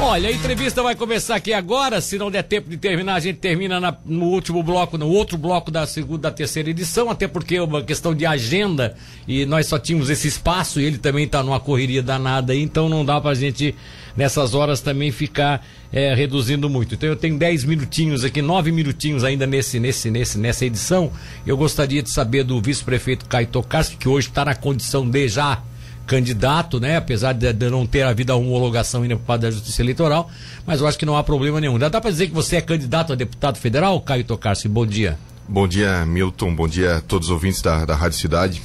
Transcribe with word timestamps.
Olha, 0.00 0.28
a 0.28 0.32
entrevista 0.32 0.80
vai 0.80 0.94
começar 0.94 1.34
aqui 1.34 1.52
agora. 1.52 2.00
Se 2.00 2.16
não 2.18 2.30
der 2.30 2.44
tempo 2.44 2.70
de 2.70 2.76
terminar, 2.76 3.16
a 3.16 3.20
gente 3.20 3.40
termina 3.40 3.80
na, 3.80 3.94
no 4.06 4.26
último 4.26 4.62
bloco, 4.62 4.96
no 4.96 5.08
outro 5.08 5.36
bloco 5.36 5.72
da 5.72 5.86
segunda, 5.86 6.22
da 6.22 6.30
terceira 6.30 6.70
edição, 6.70 7.10
até 7.10 7.26
porque 7.26 7.56
é 7.56 7.62
uma 7.62 7.82
questão 7.82 8.14
de 8.14 8.24
agenda 8.24 8.94
e 9.26 9.44
nós 9.44 9.66
só 9.66 9.76
tínhamos 9.76 10.08
esse 10.08 10.28
espaço 10.28 10.80
e 10.80 10.84
ele 10.84 10.98
também 10.98 11.24
está 11.24 11.42
numa 11.42 11.58
correria 11.58 12.00
danada 12.00 12.52
aí, 12.52 12.62
então 12.62 12.88
não 12.88 13.04
dá 13.04 13.20
pra 13.20 13.34
gente 13.34 13.74
nessas 14.16 14.54
horas 14.54 14.80
também 14.80 15.10
ficar 15.10 15.66
é, 15.92 16.14
reduzindo 16.14 16.70
muito. 16.70 16.94
Então 16.94 17.08
eu 17.08 17.16
tenho 17.16 17.36
10 17.36 17.64
minutinhos 17.64 18.24
aqui, 18.24 18.40
9 18.40 18.70
minutinhos 18.70 19.24
ainda 19.24 19.46
nesse, 19.46 19.80
nesse, 19.80 20.10
nesse, 20.10 20.38
nessa 20.38 20.64
edição. 20.64 21.10
Eu 21.44 21.56
gostaria 21.56 22.02
de 22.02 22.12
saber 22.12 22.44
do 22.44 22.60
vice-prefeito 22.62 23.26
Caio 23.26 23.48
Tokarski, 23.48 23.96
que 23.96 24.08
hoje 24.08 24.28
está 24.28 24.44
na 24.44 24.54
condição 24.54 25.08
de 25.08 25.28
já 25.28 25.60
candidato, 26.08 26.80
né? 26.80 26.96
Apesar 26.96 27.34
de, 27.34 27.52
de 27.52 27.70
não 27.70 27.86
ter 27.86 28.02
havido 28.02 28.32
a 28.32 28.36
homologação 28.36 29.02
ainda 29.02 29.16
por 29.16 29.24
parte 29.24 29.42
da 29.42 29.50
Justiça 29.50 29.82
Eleitoral, 29.82 30.28
mas 30.66 30.80
eu 30.80 30.86
acho 30.88 30.98
que 30.98 31.06
não 31.06 31.16
há 31.16 31.22
problema 31.22 31.60
nenhum. 31.60 31.78
Dá 31.78 32.00
para 32.00 32.10
dizer 32.10 32.26
que 32.26 32.34
você 32.34 32.56
é 32.56 32.60
candidato 32.60 33.12
a 33.12 33.16
deputado 33.16 33.58
federal, 33.58 34.00
Caio 34.00 34.24
Tocarci? 34.24 34.68
Bom 34.68 34.86
dia. 34.86 35.18
Bom 35.46 35.68
dia, 35.68 36.04
Milton. 36.06 36.54
Bom 36.54 36.66
dia 36.66 36.96
a 36.96 37.00
todos 37.00 37.28
os 37.28 37.32
ouvintes 37.32 37.62
da, 37.62 37.84
da 37.84 37.94
Rádio 37.94 38.18
Cidade. 38.18 38.62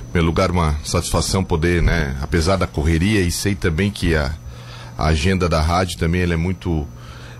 Em 0.00 0.10
primeiro 0.10 0.26
lugar, 0.26 0.50
uma 0.50 0.76
satisfação 0.84 1.42
poder, 1.42 1.80
né? 1.82 2.16
Apesar 2.20 2.56
da 2.56 2.66
correria, 2.66 3.20
e 3.20 3.30
sei 3.30 3.54
também 3.54 3.90
que 3.90 4.14
a, 4.14 4.34
a 4.98 5.06
agenda 5.06 5.48
da 5.48 5.60
rádio 5.60 5.98
também 5.98 6.22
é 6.22 6.36
muito 6.36 6.86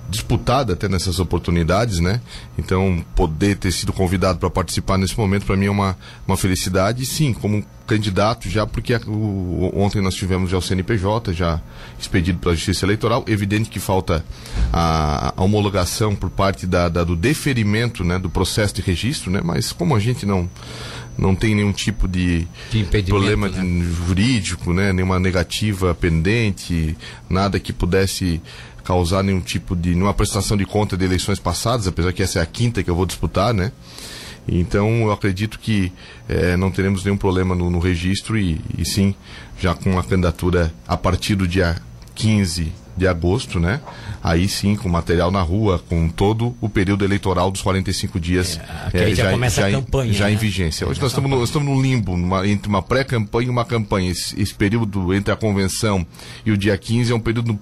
disputada 0.08 0.72
até 0.72 0.88
nessas 0.88 1.18
oportunidades, 1.18 2.00
né? 2.00 2.20
Então, 2.58 3.04
poder 3.14 3.56
ter 3.56 3.72
sido 3.72 3.92
convidado 3.92 4.38
para 4.38 4.50
participar 4.50 4.98
nesse 4.98 5.18
momento 5.18 5.46
para 5.46 5.56
mim 5.56 5.66
é 5.66 5.70
uma, 5.70 5.96
uma 6.26 6.36
felicidade. 6.36 7.04
Sim, 7.04 7.32
como 7.32 7.64
candidato 7.86 8.48
já, 8.48 8.66
porque 8.66 8.94
a, 8.94 9.00
o, 9.06 9.72
ontem 9.74 10.00
nós 10.00 10.14
tivemos 10.14 10.50
já 10.50 10.58
o 10.58 10.62
CNPJ, 10.62 11.32
já 11.32 11.60
expedido 11.98 12.38
pela 12.38 12.54
Justiça 12.54 12.84
Eleitoral. 12.84 13.24
Evidente 13.26 13.70
que 13.70 13.78
falta 13.78 14.24
a, 14.72 15.34
a 15.36 15.42
homologação 15.42 16.14
por 16.14 16.30
parte 16.30 16.66
da, 16.66 16.88
da, 16.88 17.04
do 17.04 17.16
deferimento 17.16 18.04
né, 18.04 18.18
do 18.18 18.30
processo 18.30 18.74
de 18.74 18.82
registro, 18.82 19.30
né? 19.30 19.40
Mas 19.42 19.72
como 19.72 19.94
a 19.94 20.00
gente 20.00 20.26
não 20.26 20.48
não 21.16 21.34
tem 21.34 21.54
nenhum 21.54 21.72
tipo 21.72 22.06
de, 22.06 22.46
de 22.70 22.84
problema 23.04 23.48
né? 23.48 23.62
jurídico, 24.06 24.72
né? 24.72 24.92
nenhuma 24.92 25.18
negativa 25.18 25.94
pendente, 25.94 26.96
nada 27.28 27.58
que 27.58 27.72
pudesse 27.72 28.40
causar 28.84 29.22
nenhum 29.22 29.40
tipo 29.40 29.74
de. 29.74 29.94
nenhuma 29.94 30.14
prestação 30.14 30.56
de 30.56 30.64
conta 30.64 30.96
de 30.96 31.04
eleições 31.04 31.40
passadas, 31.40 31.88
apesar 31.88 32.12
que 32.12 32.22
essa 32.22 32.38
é 32.38 32.42
a 32.42 32.46
quinta 32.46 32.82
que 32.82 32.90
eu 32.90 32.94
vou 32.94 33.04
disputar, 33.04 33.52
né? 33.52 33.72
Então 34.48 35.02
eu 35.02 35.12
acredito 35.12 35.58
que 35.58 35.92
é, 36.28 36.56
não 36.56 36.70
teremos 36.70 37.04
nenhum 37.04 37.16
problema 37.16 37.54
no, 37.54 37.68
no 37.68 37.80
registro 37.80 38.38
e, 38.38 38.60
e, 38.78 38.84
sim, 38.84 39.12
já 39.58 39.74
com 39.74 39.98
a 39.98 40.04
candidatura 40.04 40.72
a 40.86 40.96
partir 40.96 41.34
do 41.34 41.48
dia 41.48 41.76
15 42.14 42.72
de 42.96 43.06
agosto, 43.06 43.60
né? 43.60 43.80
Aí 44.22 44.48
sim, 44.48 44.74
com 44.74 44.88
material 44.88 45.30
na 45.30 45.42
rua, 45.42 45.78
com 45.88 46.08
todo 46.08 46.56
o 46.60 46.68
período 46.68 47.04
eleitoral 47.04 47.50
dos 47.50 47.60
45 47.60 48.18
dias 48.18 48.58
é, 48.92 49.10
é, 49.10 49.14
já, 49.14 49.24
já, 49.24 49.30
começa 49.30 49.60
já, 49.60 49.68
a 49.68 49.70
campanha, 49.70 50.12
já 50.12 50.24
né? 50.24 50.32
em 50.32 50.36
vigência. 50.36 50.88
Hoje 50.88 51.00
nós 51.00 51.10
estamos, 51.10 51.30
no, 51.30 51.44
estamos 51.44 51.68
no 51.68 51.80
limbo, 51.80 52.16
numa, 52.16 52.46
entre 52.48 52.68
uma 52.68 52.82
pré-campanha 52.82 53.48
e 53.48 53.50
uma 53.50 53.64
campanha. 53.64 54.10
Esse, 54.10 54.40
esse, 54.40 54.54
período 54.54 55.12
entre 55.12 55.32
a 55.32 55.36
convenção 55.36 56.06
e 56.44 56.50
o 56.50 56.56
dia 56.56 56.76
15 56.76 57.12
é 57.12 57.14
um 57.14 57.20
período 57.20 57.58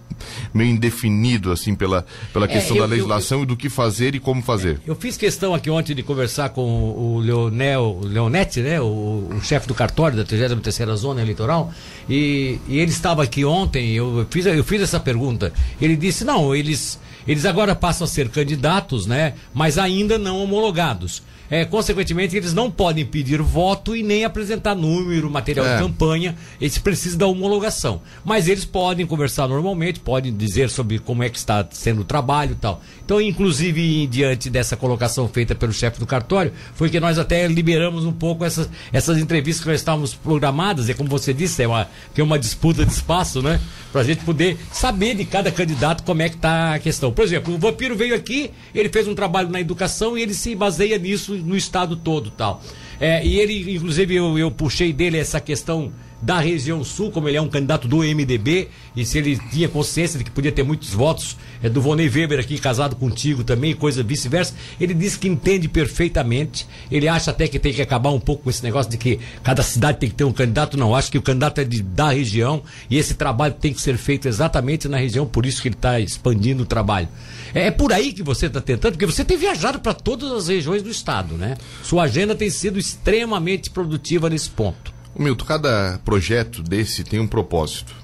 meio 0.52 0.70
indefinido, 0.70 1.50
assim, 1.50 1.74
pela, 1.74 2.06
pela 2.32 2.44
é, 2.44 2.48
questão 2.48 2.76
eu, 2.76 2.82
da 2.82 2.88
legislação 2.88 3.38
eu, 3.38 3.42
eu, 3.42 3.44
e 3.44 3.46
do 3.48 3.56
que 3.56 3.68
fazer 3.68 4.14
e 4.14 4.20
como 4.20 4.40
fazer. 4.40 4.80
eu 4.86 4.94
fiz 4.94 5.16
questão 5.16 5.54
aqui 5.54 5.68
ontem 5.68 5.94
de 5.94 6.02
conversar 6.02 6.50
com 6.50 6.62
o 6.62 7.18
Leonel, 7.18 8.00
Leonete, 8.04 8.60
né? 8.60 8.80
O, 8.80 9.28
o 9.34 9.40
chefe 9.42 9.66
do 9.66 9.74
cartório 9.74 10.16
da 10.16 10.24
33 10.24 10.98
Zona 10.98 11.20
Eleitoral, 11.20 11.72
e, 12.08 12.58
e 12.68 12.78
ele 12.78 12.90
estava 12.90 13.22
aqui 13.22 13.44
ontem, 13.44 13.92
eu 13.92 14.26
fiz, 14.30 14.46
eu 14.46 14.62
fiz 14.62 14.80
essa 14.80 15.00
pergunta 15.00 15.23
pergunta. 15.24 15.52
Ele 15.80 15.96
disse: 15.96 16.24
não, 16.24 16.54
eles, 16.54 16.98
eles 17.26 17.46
agora 17.46 17.74
passam 17.74 18.04
a 18.04 18.08
ser 18.08 18.28
candidatos, 18.28 19.06
né? 19.06 19.34
Mas 19.52 19.78
ainda 19.78 20.18
não 20.18 20.42
homologados. 20.42 21.22
É, 21.50 21.64
consequentemente, 21.64 22.36
eles 22.36 22.54
não 22.54 22.70
podem 22.70 23.04
pedir 23.04 23.40
voto 23.42 23.94
e 23.94 24.02
nem 24.02 24.24
apresentar 24.24 24.74
número, 24.74 25.30
material 25.30 25.66
é. 25.66 25.76
de 25.76 25.82
campanha. 25.82 26.36
Eles 26.60 26.78
precisam 26.78 27.18
da 27.18 27.26
homologação. 27.26 28.00
Mas 28.24 28.48
eles 28.48 28.64
podem 28.64 29.06
conversar 29.06 29.46
normalmente, 29.46 30.00
podem 30.00 30.34
dizer 30.34 30.70
sobre 30.70 30.98
como 30.98 31.22
é 31.22 31.28
que 31.28 31.38
está 31.38 31.66
sendo 31.70 32.00
o 32.00 32.04
trabalho 32.04 32.52
e 32.52 32.56
tal. 32.56 32.82
Então, 33.04 33.20
inclusive, 33.20 34.06
diante 34.06 34.48
dessa 34.48 34.76
colocação 34.76 35.28
feita 35.28 35.54
pelo 35.54 35.72
chefe 35.72 36.00
do 36.00 36.06
cartório, 36.06 36.52
foi 36.74 36.88
que 36.88 36.98
nós 36.98 37.18
até 37.18 37.46
liberamos 37.46 38.04
um 38.04 38.12
pouco 38.12 38.44
essas, 38.44 38.68
essas 38.92 39.18
entrevistas 39.18 39.62
que 39.62 39.70
nós 39.70 39.80
estávamos 39.80 40.14
programadas. 40.14 40.88
E 40.88 40.94
como 40.94 41.08
você 41.08 41.34
disse, 41.34 41.62
é 41.62 41.68
uma, 41.68 41.88
que 42.14 42.20
é 42.20 42.24
uma 42.24 42.38
disputa 42.38 42.84
de 42.84 42.92
espaço, 42.92 43.42
né? 43.42 43.60
Para 43.92 44.00
a 44.00 44.04
gente 44.04 44.24
poder 44.24 44.56
saber 44.72 45.14
de 45.14 45.24
cada 45.24 45.52
candidato 45.52 46.02
como 46.02 46.22
é 46.22 46.28
que 46.28 46.36
está 46.36 46.74
a 46.74 46.78
questão. 46.78 47.12
Por 47.12 47.22
exemplo, 47.22 47.54
o 47.54 47.58
Vampiro 47.58 47.94
veio 47.94 48.14
aqui, 48.14 48.50
ele 48.74 48.88
fez 48.88 49.06
um 49.06 49.14
trabalho 49.14 49.50
na 49.50 49.60
educação 49.60 50.16
e 50.18 50.22
ele 50.22 50.34
se 50.34 50.54
baseia 50.54 50.98
nisso 50.98 51.33
no 51.42 51.56
estado 51.56 51.96
todo 51.96 52.30
tal. 52.30 52.62
É, 53.00 53.24
e 53.24 53.38
ele, 53.38 53.74
inclusive, 53.74 54.14
eu, 54.14 54.38
eu 54.38 54.50
puxei 54.50 54.92
dele 54.92 55.18
essa 55.18 55.40
questão 55.40 55.92
da 56.24 56.40
região 56.40 56.82
sul, 56.82 57.10
como 57.10 57.28
ele 57.28 57.36
é 57.36 57.42
um 57.42 57.48
candidato 57.48 57.86
do 57.86 57.98
MDB, 57.98 58.68
e 58.96 59.04
se 59.04 59.18
ele 59.18 59.38
tinha 59.52 59.68
consciência 59.68 60.18
de 60.18 60.24
que 60.24 60.30
podia 60.30 60.50
ter 60.50 60.62
muitos 60.62 60.90
votos, 60.90 61.36
é 61.62 61.68
do 61.68 61.82
Vonei 61.82 62.08
Weber 62.08 62.40
aqui, 62.40 62.58
casado 62.58 62.96
contigo 62.96 63.44
também, 63.44 63.74
coisa 63.74 64.02
vice-versa, 64.02 64.54
ele 64.80 64.94
disse 64.94 65.18
que 65.18 65.28
entende 65.28 65.68
perfeitamente, 65.68 66.66
ele 66.90 67.08
acha 67.08 67.30
até 67.30 67.46
que 67.46 67.58
tem 67.58 67.74
que 67.74 67.82
acabar 67.82 68.10
um 68.10 68.18
pouco 68.18 68.44
com 68.44 68.50
esse 68.50 68.62
negócio 68.62 68.90
de 68.90 68.96
que 68.96 69.20
cada 69.42 69.62
cidade 69.62 69.98
tem 69.98 70.08
que 70.08 70.14
ter 70.14 70.24
um 70.24 70.32
candidato, 70.32 70.78
não, 70.78 70.94
acho 70.94 71.12
que 71.12 71.18
o 71.18 71.22
candidato 71.22 71.60
é 71.60 71.64
de, 71.64 71.82
da 71.82 72.08
região, 72.10 72.62
e 72.88 72.96
esse 72.96 73.12
trabalho 73.14 73.52
tem 73.52 73.74
que 73.74 73.80
ser 73.80 73.98
feito 73.98 74.26
exatamente 74.26 74.88
na 74.88 74.96
região, 74.96 75.26
por 75.26 75.44
isso 75.44 75.60
que 75.60 75.68
ele 75.68 75.74
está 75.74 76.00
expandindo 76.00 76.62
o 76.62 76.66
trabalho. 76.66 77.08
É, 77.54 77.66
é, 77.66 77.70
por 77.70 77.92
aí 77.92 78.14
que 78.14 78.22
você 78.22 78.46
está 78.46 78.62
tentando, 78.62 78.92
porque 78.92 79.06
você 79.06 79.24
tem 79.24 79.36
viajado 79.36 79.78
para 79.78 79.92
todas 79.92 80.32
as 80.32 80.48
regiões 80.48 80.82
do 80.82 80.88
estado, 80.88 81.34
né? 81.34 81.56
Sua 81.82 82.04
agenda 82.04 82.34
tem 82.34 82.48
sido 82.48 82.78
extremamente 82.78 83.68
produtiva 83.68 84.30
nesse 84.30 84.48
ponto. 84.48 84.94
Milton, 85.16 85.44
cada 85.44 86.00
projeto 86.04 86.62
desse 86.62 87.04
tem 87.04 87.20
um 87.20 87.26
propósito. 87.26 87.94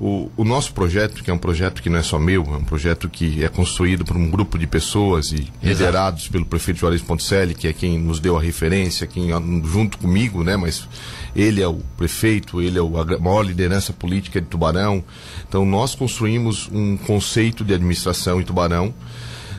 O, 0.00 0.30
o, 0.36 0.44
nosso 0.44 0.74
projeto, 0.74 1.22
que 1.22 1.30
é 1.30 1.34
um 1.34 1.38
projeto 1.38 1.80
que 1.80 1.88
não 1.88 1.98
é 1.98 2.02
só 2.02 2.18
meu, 2.18 2.42
é 2.42 2.56
um 2.56 2.64
projeto 2.64 3.08
que 3.08 3.44
é 3.44 3.48
construído 3.48 4.04
por 4.04 4.16
um 4.16 4.28
grupo 4.28 4.58
de 4.58 4.66
pessoas 4.66 5.30
e 5.30 5.36
Exato. 5.36 5.52
liderados 5.62 6.28
pelo 6.28 6.44
prefeito 6.44 6.80
Juarez 6.80 7.00
Ponticelli, 7.00 7.54
que 7.54 7.68
é 7.68 7.72
quem 7.72 7.96
nos 7.96 8.18
deu 8.18 8.36
a 8.36 8.40
referência, 8.42 9.06
quem 9.06 9.28
junto 9.64 9.96
comigo, 9.98 10.42
né, 10.42 10.56
mas 10.56 10.88
ele 11.34 11.62
é 11.62 11.68
o 11.68 11.80
prefeito, 11.96 12.60
ele 12.60 12.76
é 12.76 12.82
o, 12.82 12.98
a 13.00 13.04
maior 13.20 13.42
liderança 13.42 13.92
política 13.92 14.40
de 14.40 14.48
Tubarão. 14.48 15.02
Então 15.48 15.64
nós 15.64 15.94
construímos 15.94 16.68
um 16.72 16.96
conceito 16.96 17.64
de 17.64 17.72
administração 17.72 18.40
em 18.40 18.44
Tubarão 18.44 18.92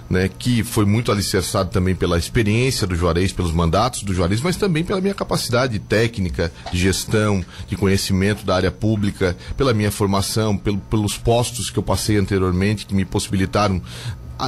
né, 0.09 0.29
que 0.29 0.63
foi 0.63 0.85
muito 0.85 1.11
alicerçado 1.11 1.69
também 1.69 1.95
pela 1.95 2.17
experiência 2.17 2.85
do 2.85 2.95
Juarez, 2.95 3.31
pelos 3.31 3.51
mandatos 3.51 4.03
do 4.03 4.13
Juarez, 4.13 4.41
mas 4.41 4.55
também 4.55 4.83
pela 4.83 5.01
minha 5.01 5.13
capacidade 5.13 5.77
técnica, 5.79 6.51
de 6.71 6.77
gestão, 6.77 7.43
de 7.67 7.75
conhecimento 7.75 8.45
da 8.45 8.55
área 8.55 8.71
pública, 8.71 9.35
pela 9.57 9.73
minha 9.73 9.91
formação, 9.91 10.55
pelo, 10.55 10.77
pelos 10.77 11.17
postos 11.17 11.69
que 11.69 11.79
eu 11.79 11.83
passei 11.83 12.17
anteriormente, 12.17 12.85
que 12.85 12.95
me 12.95 13.05
possibilitaram 13.05 13.81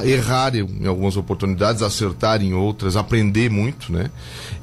errar 0.04 0.54
em 0.54 0.86
algumas 0.86 1.16
oportunidades, 1.16 1.82
acertar 1.82 2.42
em 2.42 2.52
outras, 2.52 2.94
aprender 2.94 3.50
muito, 3.50 3.90
né? 3.90 4.10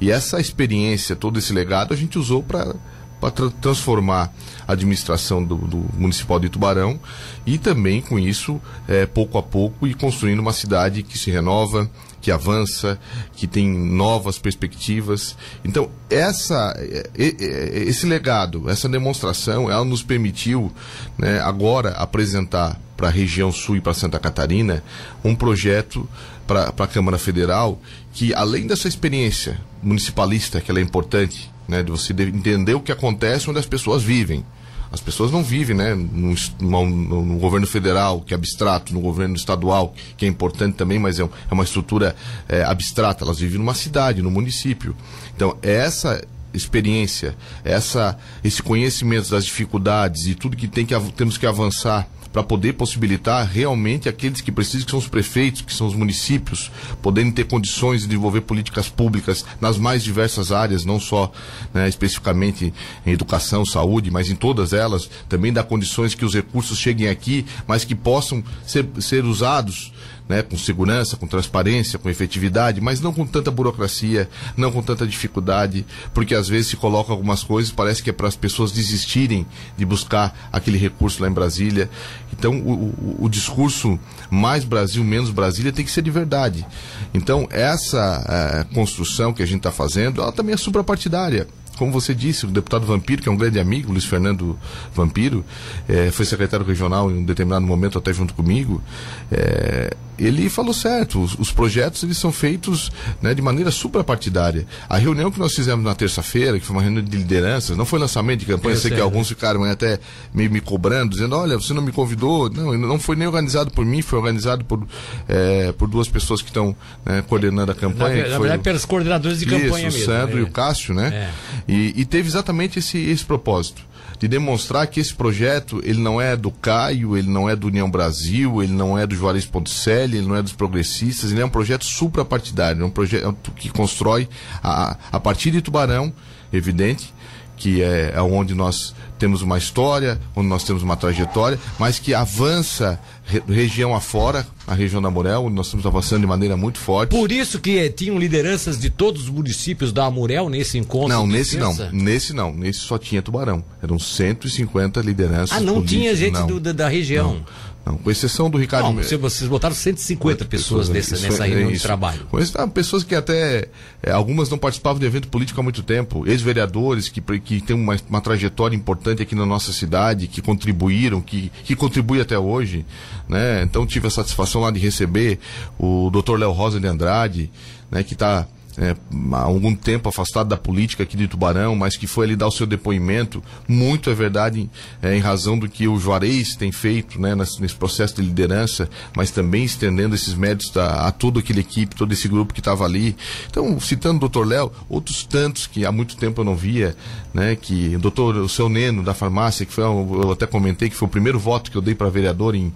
E 0.00 0.10
essa 0.10 0.40
experiência, 0.40 1.16
todo 1.16 1.38
esse 1.38 1.52
legado, 1.52 1.92
a 1.92 1.96
gente 1.96 2.18
usou 2.18 2.42
para 2.42 2.74
para 3.20 3.30
tra 3.30 3.50
transformar 3.50 4.32
a 4.66 4.72
administração 4.72 5.42
do, 5.42 5.56
do, 5.56 5.84
municipal 5.94 6.38
de 6.38 6.48
Tubarão 6.48 6.98
e 7.46 7.58
também 7.58 8.00
com 8.00 8.18
isso 8.18 8.60
é, 8.86 9.06
pouco 9.06 9.38
a 9.38 9.42
pouco 9.42 9.86
e 9.86 9.94
construindo 9.94 10.40
uma 10.40 10.52
cidade 10.52 11.02
que 11.02 11.16
se 11.16 11.30
renova, 11.30 11.88
que 12.20 12.30
avança, 12.30 12.98
que 13.34 13.46
tem 13.46 13.68
novas 13.68 14.38
perspectivas. 14.38 15.36
Então 15.64 15.88
essa 16.10 16.74
é, 16.78 17.08
esse 17.16 18.06
legado, 18.06 18.68
essa 18.68 18.88
demonstração, 18.88 19.70
ela 19.70 19.84
nos 19.84 20.02
permitiu 20.02 20.72
né, 21.16 21.40
agora 21.40 21.90
apresentar 21.90 22.78
para 22.96 23.08
a 23.08 23.10
região 23.10 23.52
sul 23.52 23.76
e 23.76 23.80
para 23.80 23.94
Santa 23.94 24.18
Catarina 24.18 24.82
um 25.22 25.34
projeto 25.34 26.08
para 26.46 26.72
a 26.76 26.86
Câmara 26.86 27.18
Federal 27.18 27.78
que 28.12 28.32
além 28.34 28.66
dessa 28.66 28.88
experiência 28.88 29.58
municipalista 29.82 30.60
que 30.60 30.70
ela 30.70 30.80
é 30.80 30.82
importante 30.82 31.50
né? 31.68 31.82
De 31.82 31.90
você 31.90 32.12
entender 32.12 32.74
o 32.74 32.80
que 32.80 32.92
acontece 32.92 33.48
onde 33.48 33.58
as 33.58 33.66
pessoas 33.66 34.02
vivem. 34.02 34.44
As 34.90 35.00
pessoas 35.00 35.32
não 35.32 35.42
vivem, 35.42 35.76
né, 35.76 35.94
no, 35.94 36.34
no, 36.60 36.86
no, 36.86 37.38
governo 37.38 37.66
federal, 37.66 38.20
que 38.20 38.32
é 38.32 38.36
abstrato, 38.36 38.94
no 38.94 39.00
governo 39.00 39.34
estadual, 39.34 39.92
que 40.16 40.24
é 40.24 40.28
importante 40.28 40.76
também, 40.76 40.98
mas 40.98 41.18
é, 41.18 41.24
um, 41.24 41.28
é 41.50 41.52
uma 41.52 41.64
estrutura 41.64 42.14
é, 42.48 42.62
abstrata. 42.62 43.24
Elas 43.24 43.38
vivem 43.40 43.58
numa 43.58 43.74
cidade, 43.74 44.22
no 44.22 44.30
município. 44.30 44.96
Então, 45.34 45.58
essa 45.60 46.22
experiência, 46.54 47.36
essa, 47.64 48.16
esse 48.42 48.62
conhecimento 48.62 49.30
das 49.30 49.44
dificuldades 49.44 50.26
e 50.26 50.34
tudo 50.34 50.56
que, 50.56 50.68
tem 50.68 50.86
que 50.86 50.94
temos 51.12 51.36
que 51.36 51.46
avançar 51.46 52.08
para 52.36 52.44
poder 52.44 52.74
possibilitar 52.74 53.50
realmente 53.50 54.10
aqueles 54.10 54.42
que 54.42 54.52
precisam, 54.52 54.84
que 54.84 54.90
são 54.90 54.98
os 54.98 55.08
prefeitos, 55.08 55.62
que 55.62 55.72
são 55.72 55.86
os 55.86 55.94
municípios, 55.94 56.70
poderem 57.00 57.32
ter 57.32 57.44
condições 57.44 58.02
de 58.02 58.08
desenvolver 58.08 58.42
políticas 58.42 58.90
públicas 58.90 59.42
nas 59.58 59.78
mais 59.78 60.04
diversas 60.04 60.52
áreas, 60.52 60.84
não 60.84 61.00
só 61.00 61.32
né, 61.72 61.88
especificamente 61.88 62.74
em 63.06 63.10
educação, 63.10 63.64
saúde, 63.64 64.10
mas 64.10 64.28
em 64.28 64.36
todas 64.36 64.74
elas, 64.74 65.08
também 65.30 65.50
dar 65.50 65.64
condições 65.64 66.14
que 66.14 66.26
os 66.26 66.34
recursos 66.34 66.76
cheguem 66.76 67.08
aqui, 67.08 67.46
mas 67.66 67.86
que 67.86 67.94
possam 67.94 68.44
ser, 68.66 68.86
ser 69.00 69.24
usados 69.24 69.90
né, 70.28 70.42
com 70.42 70.56
segurança, 70.56 71.16
com 71.16 71.26
transparência, 71.26 71.98
com 71.98 72.10
efetividade, 72.10 72.80
mas 72.80 73.00
não 73.00 73.12
com 73.12 73.26
tanta 73.26 73.50
burocracia, 73.50 74.28
não 74.56 74.72
com 74.72 74.82
tanta 74.82 75.06
dificuldade, 75.06 75.86
porque 76.12 76.34
às 76.34 76.48
vezes 76.48 76.68
se 76.68 76.76
colocam 76.76 77.14
algumas 77.14 77.42
coisas, 77.42 77.70
parece 77.70 78.02
que 78.02 78.10
é 78.10 78.12
para 78.12 78.28
as 78.28 78.36
pessoas 78.36 78.72
desistirem 78.72 79.46
de 79.76 79.84
buscar 79.84 80.48
aquele 80.52 80.78
recurso 80.78 81.22
lá 81.22 81.28
em 81.28 81.32
Brasília. 81.32 81.88
Então, 82.32 82.58
o, 82.58 82.72
o, 82.72 83.16
o, 83.20 83.28
discurso 83.28 83.98
mais 84.30 84.64
Brasil, 84.64 85.02
menos 85.04 85.30
Brasília 85.30 85.72
tem 85.72 85.84
que 85.84 85.90
ser 85.90 86.02
de 86.02 86.10
verdade. 86.10 86.66
Então, 87.14 87.46
essa 87.50 88.66
uh, 88.70 88.74
construção 88.74 89.32
que 89.32 89.42
a 89.42 89.46
gente 89.46 89.58
está 89.58 89.72
fazendo, 89.72 90.20
ela 90.20 90.32
também 90.32 90.54
é 90.54 90.58
suprapartidária 90.58 91.46
como 91.76 91.92
você 91.92 92.14
disse, 92.14 92.46
o 92.46 92.48
deputado 92.48 92.86
Vampiro, 92.86 93.22
que 93.22 93.28
é 93.28 93.32
um 93.32 93.36
grande 93.36 93.58
amigo, 93.58 93.92
Luiz 93.92 94.04
Fernando 94.04 94.58
Vampiro, 94.94 95.44
é, 95.88 96.10
foi 96.10 96.24
secretário 96.24 96.64
regional 96.64 97.10
em 97.10 97.18
um 97.18 97.24
determinado 97.24 97.66
momento 97.66 97.98
até 97.98 98.12
junto 98.12 98.34
comigo, 98.34 98.82
é, 99.30 99.94
ele 100.18 100.48
falou 100.48 100.72
certo, 100.72 101.22
os, 101.22 101.38
os, 101.38 101.52
projetos 101.52 102.02
eles 102.02 102.16
são 102.16 102.32
feitos 102.32 102.90
né, 103.20 103.34
de 103.34 103.42
maneira 103.42 103.70
suprapartidária. 103.70 104.66
A 104.88 104.96
reunião 104.96 105.30
que 105.30 105.38
nós 105.38 105.54
fizemos 105.54 105.84
na 105.84 105.94
terça-feira, 105.94 106.58
que 106.58 106.64
foi 106.64 106.74
uma 106.74 106.82
reunião 106.82 107.04
de 107.04 107.16
lideranças, 107.16 107.76
não 107.76 107.84
foi 107.84 107.98
lançamento 107.98 108.40
de 108.40 108.46
campanha, 108.46 108.74
eu 108.74 108.80
sei 108.80 108.90
que 108.90 109.00
alguns 109.00 109.28
ficaram 109.28 109.62
até 109.64 109.98
meio 110.32 110.50
me 110.50 110.60
cobrando, 110.60 111.10
dizendo, 111.10 111.36
olha, 111.36 111.56
você 111.56 111.74
não 111.74 111.82
me 111.82 111.92
convidou. 111.92 112.48
Não, 112.50 112.76
não 112.78 112.98
foi 112.98 113.16
nem 113.16 113.26
organizado 113.26 113.70
por 113.70 113.84
mim, 113.84 114.00
foi 114.00 114.18
organizado 114.18 114.64
por, 114.64 114.86
é, 115.28 115.72
por 115.72 115.88
duas 115.88 116.08
pessoas 116.08 116.40
que 116.40 116.48
estão 116.48 116.74
né, 117.04 117.22
coordenando 117.28 117.72
a 117.72 117.74
campanha. 117.74 118.24
Na, 118.24 118.30
na 118.30 118.38
verdade, 118.38 118.62
pelos 118.62 118.84
coordenadores 118.84 119.38
de 119.38 119.46
campanha 119.46 119.88
isso, 119.88 119.98
mesmo. 119.98 120.12
O 120.12 120.16
Sandro 120.16 120.38
é. 120.38 120.40
e 120.40 120.42
o 120.44 120.50
Cássio, 120.50 120.94
né? 120.94 121.30
É. 121.65 121.65
E, 121.68 121.92
e 121.96 122.04
teve 122.04 122.28
exatamente 122.28 122.78
esse, 122.78 122.98
esse 122.98 123.24
propósito 123.24 123.84
de 124.18 124.28
demonstrar 124.28 124.86
que 124.86 125.00
esse 125.00 125.14
projeto 125.14 125.80
ele 125.84 126.00
não 126.00 126.20
é 126.20 126.36
do 126.36 126.50
Caio, 126.50 127.16
ele 127.16 127.28
não 127.28 127.48
é 127.48 127.54
do 127.54 127.66
União 127.66 127.90
Brasil, 127.90 128.62
ele 128.62 128.72
não 128.72 128.98
é 128.98 129.06
do 129.06 129.14
Juarez 129.14 129.44
Ponticelli, 129.44 130.18
ele 130.18 130.26
não 130.26 130.36
é 130.36 130.42
dos 130.42 130.52
progressistas, 130.52 131.32
ele 131.32 131.40
é 131.40 131.44
um 131.44 131.50
projeto 131.50 131.84
suprapartidário, 131.84 132.82
é 132.82 132.86
um 132.86 132.90
projeto 132.90 133.50
que 133.52 133.68
constrói 133.68 134.28
a, 134.62 134.96
a 135.12 135.20
partir 135.20 135.50
de 135.50 135.60
Tubarão, 135.60 136.12
evidente, 136.52 137.12
que 137.56 137.82
é, 137.82 138.12
é 138.14 138.22
onde 138.22 138.54
nós 138.54 138.94
temos 139.18 139.42
uma 139.42 139.56
história, 139.56 140.20
onde 140.34 140.48
nós 140.48 140.62
temos 140.64 140.82
uma 140.82 140.96
trajetória, 140.96 141.58
mas 141.78 141.98
que 141.98 142.12
avança 142.12 143.00
re, 143.24 143.42
região 143.48 143.94
afora, 143.94 144.46
a 144.66 144.74
região 144.74 145.00
da 145.00 145.08
Amurel, 145.08 145.44
onde 145.44 145.54
nós 145.54 145.66
estamos 145.66 145.86
avançando 145.86 146.20
de 146.20 146.26
maneira 146.26 146.56
muito 146.56 146.78
forte. 146.78 147.10
Por 147.10 147.32
isso 147.32 147.58
que 147.58 147.78
eh, 147.78 147.88
tinham 147.88 148.18
lideranças 148.18 148.78
de 148.78 148.90
todos 148.90 149.22
os 149.22 149.28
municípios 149.30 149.92
da 149.92 150.04
Amurel 150.04 150.48
nesse 150.48 150.76
encontro? 150.76 151.08
Não, 151.08 151.26
nesse 151.26 151.56
não. 151.56 151.74
Nesse 151.92 152.32
não. 152.32 152.52
Nesse 152.52 152.80
só 152.80 152.98
tinha 152.98 153.22
Tubarão. 153.22 153.64
Eram 153.82 153.98
150 153.98 155.00
lideranças. 155.00 155.56
Ah, 155.56 155.60
não 155.60 155.82
tinha 155.82 156.14
gente 156.14 156.42
do, 156.42 156.60
da, 156.60 156.72
da, 156.72 156.88
região. 156.88 157.44
Não. 157.86 157.96
Com 157.98 158.10
exceção 158.10 158.50
do 158.50 158.58
Ricardo. 158.58 158.86
Não, 158.86 158.94
você, 159.00 159.16
vocês 159.16 159.48
botaram 159.48 159.74
150 159.74 160.44
pessoas, 160.46 160.88
pessoas 160.88 160.88
nessa, 160.88 161.28
nessa 161.28 161.44
reunião 161.46 161.70
é 161.70 161.72
de 161.72 161.78
trabalho. 161.80 162.26
Com 162.28 162.36
ah, 162.38 162.66
pessoas 162.66 163.04
que 163.04 163.14
até. 163.14 163.68
É, 164.02 164.10
algumas 164.10 164.50
não 164.50 164.58
participavam 164.58 164.98
de 164.98 165.06
evento 165.06 165.28
político 165.28 165.60
há 165.60 165.62
muito 165.62 165.84
tempo. 165.84 166.26
Ex-vereadores 166.26 167.08
que, 167.08 167.20
que 167.20 167.60
têm 167.60 167.76
uma, 167.76 167.96
uma, 168.10 168.20
trajetória 168.20 168.74
importante 168.74 169.22
aqui 169.22 169.36
na 169.36 169.46
nossa 169.46 169.72
cidade, 169.72 170.26
que 170.26 170.42
contribuíram, 170.42 171.20
que, 171.20 171.52
que 171.62 171.76
contribuem 171.76 172.20
até 172.20 172.36
hoje. 172.36 172.84
Né? 173.28 173.62
Então 173.62 173.86
tive 173.86 174.08
a 174.08 174.10
satisfação 174.10 174.62
lá 174.62 174.72
de 174.72 174.80
receber 174.80 175.38
o 175.78 176.10
Dr. 176.10 176.38
Léo 176.38 176.50
Rosa 176.50 176.80
de 176.80 176.88
Andrade, 176.88 177.50
né, 177.88 178.02
que 178.02 178.14
está 178.14 178.48
é, 178.78 178.94
há 179.32 179.40
algum 179.40 179.74
tempo 179.74 180.08
afastado 180.08 180.48
da 180.48 180.56
política 180.56 181.02
aqui 181.02 181.16
de 181.16 181.26
Tubarão, 181.26 181.74
mas 181.74 181.96
que 181.96 182.06
foi 182.06 182.26
ali 182.26 182.36
dar 182.36 182.46
o 182.46 182.50
seu 182.50 182.66
depoimento. 182.66 183.42
Muito 183.66 184.10
é 184.10 184.14
verdade 184.14 184.68
é, 185.02 185.16
em 185.16 185.20
razão 185.20 185.58
do 185.58 185.68
que 185.68 185.88
o 185.88 185.98
Juarez 185.98 186.56
tem 186.56 186.70
feito 186.70 187.20
né, 187.20 187.34
nesse, 187.34 187.74
processo 187.74 188.16
de 188.16 188.22
liderança, 188.22 188.88
mas 189.16 189.30
também 189.30 189.64
estendendo 189.64 190.14
esses 190.14 190.34
méritos 190.34 190.76
a, 190.76 191.08
a 191.08 191.12
toda 191.12 191.40
aquela 191.40 191.60
equipe, 191.60 191.96
todo 191.96 192.12
esse 192.12 192.28
grupo 192.28 192.52
que 192.52 192.60
estava 192.60 192.84
ali. 192.84 193.16
Então, 193.48 193.78
citando 193.80 194.16
o 194.16 194.20
doutor 194.20 194.46
Léo, 194.46 194.70
outros 194.88 195.24
tantos 195.24 195.66
que 195.66 195.86
há 195.86 195.92
muito 195.92 196.16
tempo 196.16 196.40
eu 196.40 196.44
não 196.44 196.56
via, 196.56 196.94
né, 197.32 197.56
que 197.56 197.96
o 197.96 197.98
doutor, 197.98 198.36
o 198.36 198.48
seu 198.48 198.68
Neno 198.68 199.02
da 199.02 199.14
farmácia, 199.14 199.64
que 199.64 199.72
foi, 199.72 199.84
eu 199.84 200.30
até 200.32 200.46
comentei 200.46 200.90
que 200.90 200.96
foi 200.96 201.08
o 201.08 201.10
primeiro 201.10 201.38
voto 201.38 201.70
que 201.70 201.76
eu 201.76 201.82
dei 201.82 201.94
para 201.94 202.10
vereador 202.10 202.54
em 202.54 202.72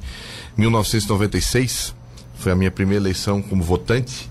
1996, 0.57 1.95
foi 2.37 2.53
a 2.53 2.57
minha 2.57 2.71
primeira 2.71 3.03
eleição 3.03 3.43
como 3.43 3.63
votante. 3.63 4.30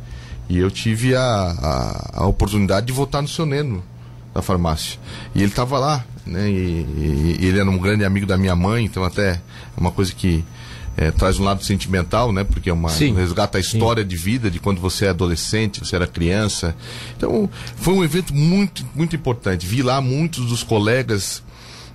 E 0.50 0.58
eu 0.58 0.72
tive 0.72 1.16
a, 1.16 1.22
a, 1.22 2.22
a 2.24 2.28
oportunidade 2.28 2.88
de 2.88 2.92
votar 2.92 3.22
no 3.22 3.28
seu 3.28 3.46
Neno, 3.46 3.84
da 4.34 4.42
farmácia. 4.42 5.00
E 5.36 5.40
ele 5.40 5.50
estava 5.52 5.78
lá, 5.78 6.04
né? 6.26 6.50
E, 6.50 7.38
e, 7.40 7.46
ele 7.46 7.60
era 7.60 7.70
um 7.70 7.78
grande 7.78 8.04
amigo 8.04 8.26
da 8.26 8.38
minha 8.38 8.56
mãe, 8.56 8.84
então 8.84 9.04
até 9.04 9.34
é 9.34 9.42
uma 9.78 9.92
coisa 9.92 10.12
que 10.12 10.44
é, 10.98 11.12
traz 11.12 11.40
um 11.40 11.44
lado 11.44 11.64
sentimental, 11.64 12.34
né? 12.34 12.44
Porque 12.44 12.70
é 12.70 12.74
uma 12.74 12.90
Sim. 12.90 13.14
resgata 13.14 13.58
a 13.58 13.62
história 13.62 14.04
Sim. 14.04 14.10
de 14.10 14.16
vida 14.18 14.52
de 14.52 14.60
quando 14.60 14.82
você 14.82 15.06
é 15.06 15.10
adolescente, 15.10 15.80
você 15.80 15.96
era 15.96 16.08
criança. 16.08 16.76
Então 17.16 17.50
foi 17.76 17.94
um 17.94 18.04
evento 18.04 18.34
muito 18.34 18.86
muito 18.94 19.16
importante. 19.16 19.66
Vi 19.66 19.82
lá 19.82 20.02
muitos 20.02 20.48
dos 20.48 20.64
colegas 20.64 21.44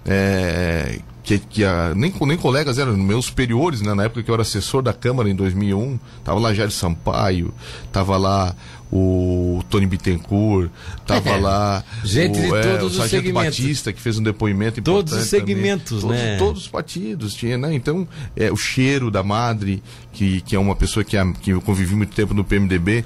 é, 0.06 1.00
que, 1.24 1.38
que 1.38 1.64
a, 1.64 1.94
nem, 1.96 2.12
nem 2.20 2.36
colegas 2.36 2.78
eram 2.78 2.94
meus 2.96 3.26
superiores, 3.26 3.80
né? 3.80 3.94
Na 3.94 4.04
época 4.04 4.22
que 4.22 4.30
eu 4.30 4.34
era 4.34 4.42
assessor 4.42 4.82
da 4.82 4.92
Câmara 4.92 5.28
em 5.28 5.34
2001, 5.34 5.98
tava 6.22 6.38
lá 6.38 6.52
Jair 6.52 6.70
Sampaio, 6.70 7.52
tava 7.90 8.18
lá 8.18 8.54
o 8.92 9.64
Tony 9.70 9.86
Bittencourt, 9.86 10.70
tava 11.06 11.30
é, 11.30 11.36
lá 11.36 11.84
gente 12.04 12.38
o, 12.38 12.42
de 12.42 12.54
é, 12.54 12.76
todos 12.76 12.98
o 12.98 13.02
os 13.02 13.10
segmentos. 13.10 13.58
Batista 13.58 13.92
que 13.92 14.00
fez 14.00 14.18
um 14.18 14.22
depoimento 14.22 14.78
importante. 14.78 15.10
Todos 15.10 15.24
os 15.24 15.30
segmentos, 15.30 16.02
também. 16.02 16.16
né? 16.18 16.36
Todos, 16.36 16.46
todos, 16.46 16.62
os 16.64 16.68
partidos 16.68 17.34
tinha, 17.34 17.56
né? 17.56 17.74
Então, 17.74 18.06
é, 18.36 18.52
o 18.52 18.56
cheiro 18.56 19.10
da 19.10 19.22
madre, 19.22 19.82
que, 20.12 20.42
que 20.42 20.54
é 20.54 20.58
uma 20.58 20.76
pessoa 20.76 21.02
que, 21.02 21.16
que 21.40 21.50
eu 21.50 21.62
convivi 21.62 21.96
muito 21.96 22.14
tempo 22.14 22.34
no 22.34 22.44
PMDB. 22.44 23.02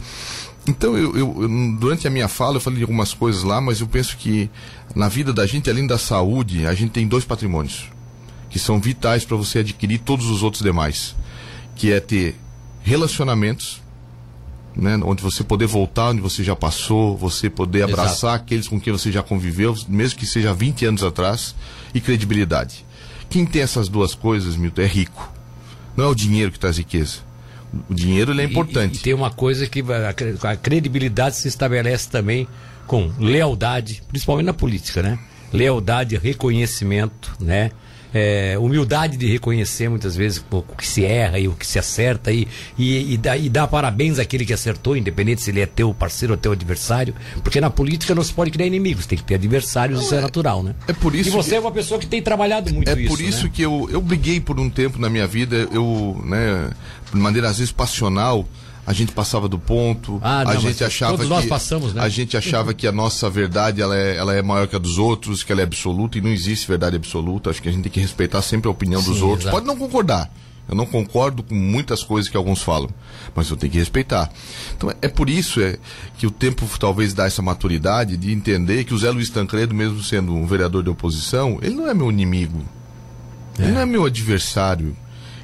Então, 0.67 0.99
eu, 0.99 1.17
eu, 1.17 1.49
durante 1.79 2.07
a 2.07 2.11
minha 2.11 2.29
fala, 2.29 2.57
eu 2.57 2.61
falei 2.61 2.79
de 2.79 2.83
algumas 2.83 3.15
coisas 3.15 3.45
lá, 3.45 3.61
mas 3.61 3.81
eu 3.81 3.87
penso 3.87 4.17
que 4.17 4.51
na 4.95 5.09
vida 5.09 5.33
da 5.33 5.47
gente, 5.47 5.71
além 5.71 5.87
da 5.87 5.97
saúde, 5.97 6.67
a 6.67 6.75
gente 6.75 6.91
tem 6.91 7.07
dois 7.07 7.25
patrimônios 7.25 7.89
que 8.51 8.59
são 8.59 8.81
vitais 8.81 9.25
para 9.25 9.37
você 9.37 9.61
adquirir 9.61 9.99
todos 9.99 10.27
os 10.27 10.43
outros 10.43 10.63
demais, 10.63 11.15
que 11.77 11.93
é 11.93 12.01
ter 12.01 12.37
relacionamentos, 12.83 13.83
né, 14.75 14.97
onde 15.03 15.23
você 15.23 15.43
poder 15.43 15.67
voltar 15.67 16.11
onde 16.11 16.21
você 16.21 16.45
já 16.45 16.55
passou, 16.55 17.17
você 17.17 17.51
poder 17.51 17.83
abraçar 17.83 18.31
Exato. 18.31 18.45
aqueles 18.45 18.69
com 18.69 18.81
quem 18.81 18.93
você 18.93 19.11
já 19.11 19.23
conviveu, 19.23 19.75
mesmo 19.89 20.19
que 20.19 20.27
seja 20.27 20.55
20 20.55 20.87
anos 20.87 21.03
atrás, 21.03 21.55
e 21.93 22.01
credibilidade. 22.01 22.87
Quem 23.29 23.45
tem 23.45 23.63
essas 23.63 23.89
duas 23.89 24.15
coisas, 24.15 24.57
Milton, 24.57 24.83
é 24.83 24.87
rico. 24.87 25.33
Não 25.97 26.05
é 26.05 26.09
o 26.09 26.15
dinheiro 26.15 26.53
que 26.53 26.59
traz 26.59 26.79
riqueza. 26.79 27.19
O 27.89 27.95
dinheiro 27.95 28.39
é 28.41 28.45
importante. 28.45 28.97
E, 28.97 28.99
e 28.99 29.03
tem 29.03 29.15
uma 29.15 29.31
coisa 29.31 29.67
que 29.67 29.85
a 30.43 30.57
credibilidade 30.57 31.37
se 31.37 31.49
estabelece 31.49 32.09
também 32.09 32.49
com 32.87 33.13
lealdade, 33.19 34.03
principalmente 34.09 34.47
na 34.47 34.55
política, 34.55 35.03
né? 35.03 35.19
Lealdade, 35.53 36.17
reconhecimento, 36.17 37.37
né? 37.39 37.71
É, 38.13 38.57
humildade 38.59 39.17
de 39.17 39.27
reconhecer 39.27 39.89
muitas 39.89 40.17
vezes 40.17 40.45
o 40.51 40.63
que 40.63 40.87
se 40.87 41.05
erra 41.05 41.39
e 41.39 41.49
o 41.49 41.53
que 41.53 41.67
se 41.67 41.79
acerta 41.79 42.33
e, 42.33 42.49
e, 42.77 43.15
e, 43.15 43.17
dá, 43.17 43.37
e 43.37 43.49
dá 43.49 43.67
parabéns 43.67 44.19
àquele 44.19 44.45
que 44.45 44.53
acertou, 44.53 44.97
independente 44.97 45.43
se 45.43 45.51
ele 45.51 45.61
é 45.61 45.67
teu 45.67 45.93
parceiro 45.93 46.35
ou 46.35 46.39
teu 46.39 46.53
adversário, 46.53 47.15
porque 47.43 47.61
na 47.61 47.71
política 47.71 48.15
não 48.15 48.23
se 48.23 48.33
pode 48.33 48.51
criar 48.51 48.67
inimigos, 48.67 49.07
tem 49.07 49.19
que 49.19 49.25
ter 49.25 49.35
adversários, 49.35 49.99
não, 49.99 50.05
isso 50.05 50.15
é, 50.15 50.19
é, 50.19 50.21
natural, 50.21 50.63
né? 50.63 50.75
É 50.87 50.93
por 50.93 51.15
isso 51.15 51.29
e 51.29 51.33
você 51.33 51.51
que, 51.51 51.57
é 51.57 51.61
uma 51.61 51.73
pessoa 51.73 52.01
que 52.01 52.07
tem 52.07 52.23
trabalhado 52.23 52.73
muito 52.73 52.89
é 52.89 52.93
isso. 52.95 53.03
É 53.03 53.09
por 53.09 53.21
isso 53.21 53.45
né? 53.45 53.51
que 53.53 53.63
eu, 53.63 53.89
eu 53.91 54.01
briguei 54.01 54.41
por 54.41 54.59
um 54.59 54.71
tempo 54.71 54.99
na 54.99 55.09
minha 55.09 55.27
vida, 55.27 55.69
eu, 55.73 56.21
né, 56.25 56.71
de 57.13 57.19
maneira 57.19 57.49
às 57.49 57.59
vezes 57.59 57.73
passional, 57.73 58.49
a 58.89 58.93
gente 58.95 59.13
passava 59.13 59.47
do 59.51 59.59
ponto, 59.59 60.19
ah, 60.23 60.45
não, 60.45 60.53
a 60.53 60.57
gente 60.57 60.83
achava 60.83 61.13
todos 61.13 61.27
que 61.27 61.31
nós 61.31 61.45
passamos, 61.45 61.93
né? 61.93 62.01
a 62.01 62.09
gente 62.09 62.39
achava 62.39 62.73
que 62.73 62.87
a 62.87 62.93
nossa 62.93 63.29
verdade 63.29 63.83
ela 63.83 63.95
é, 63.95 64.17
ela 64.17 64.35
é 64.35 64.41
maior 64.41 64.67
que 64.67 64.75
a 64.75 64.79
dos 64.79 64.97
outros, 64.97 65.43
que 65.43 65.53
ela 65.53 65.61
é 65.61 65.65
absoluta 65.65 66.17
e 66.17 66.23
não 66.23 66.31
existe 66.31 66.67
verdade 66.67 66.97
absoluta. 66.97 67.51
Acho 67.51 67.61
que 67.61 67.69
a 67.69 67.73
gente 67.73 67.83
tem 67.83 67.93
que 67.93 68.01
respeitar 68.01 68.41
sempre 68.41 68.67
a 68.67 68.71
opinião 68.71 69.03
Sim, 69.03 69.11
dos 69.11 69.21
outros. 69.21 69.43
Exato. 69.43 69.55
Pode 69.55 69.67
não 69.67 69.77
concordar. 69.77 70.33
Eu 70.67 70.75
não 70.75 70.87
concordo 70.87 71.43
com 71.43 71.55
muitas 71.55 72.03
coisas 72.03 72.31
que 72.31 72.37
alguns 72.39 72.63
falam, 72.63 72.89
mas 73.35 73.51
eu 73.51 73.59
tenho 73.59 73.73
que 73.73 73.79
respeitar. 73.79 74.31
Então 74.75 74.91
é 75.03 75.09
por 75.09 75.29
isso 75.29 75.61
é, 75.61 75.79
que 76.17 76.27
o 76.27 76.31
tempo 76.31 76.67
talvez 76.81 77.13
dá 77.13 77.27
essa 77.27 77.43
maturidade 77.43 78.17
de 78.17 78.33
entender 78.33 78.85
que 78.85 78.95
o 78.95 78.99
Zé 78.99 79.11
Luiz 79.11 79.29
Tancredo, 79.29 79.75
mesmo 79.75 80.03
sendo 80.03 80.35
um 80.35 80.47
vereador 80.47 80.83
de 80.83 80.89
oposição, 80.89 81.59
ele 81.61 81.75
não 81.75 81.87
é 81.87 81.93
meu 81.93 82.11
inimigo. 82.11 82.65
É. 83.59 83.65
Ele 83.65 83.73
não 83.73 83.81
é 83.83 83.87
meu 83.87 84.07
adversário. 84.07 84.97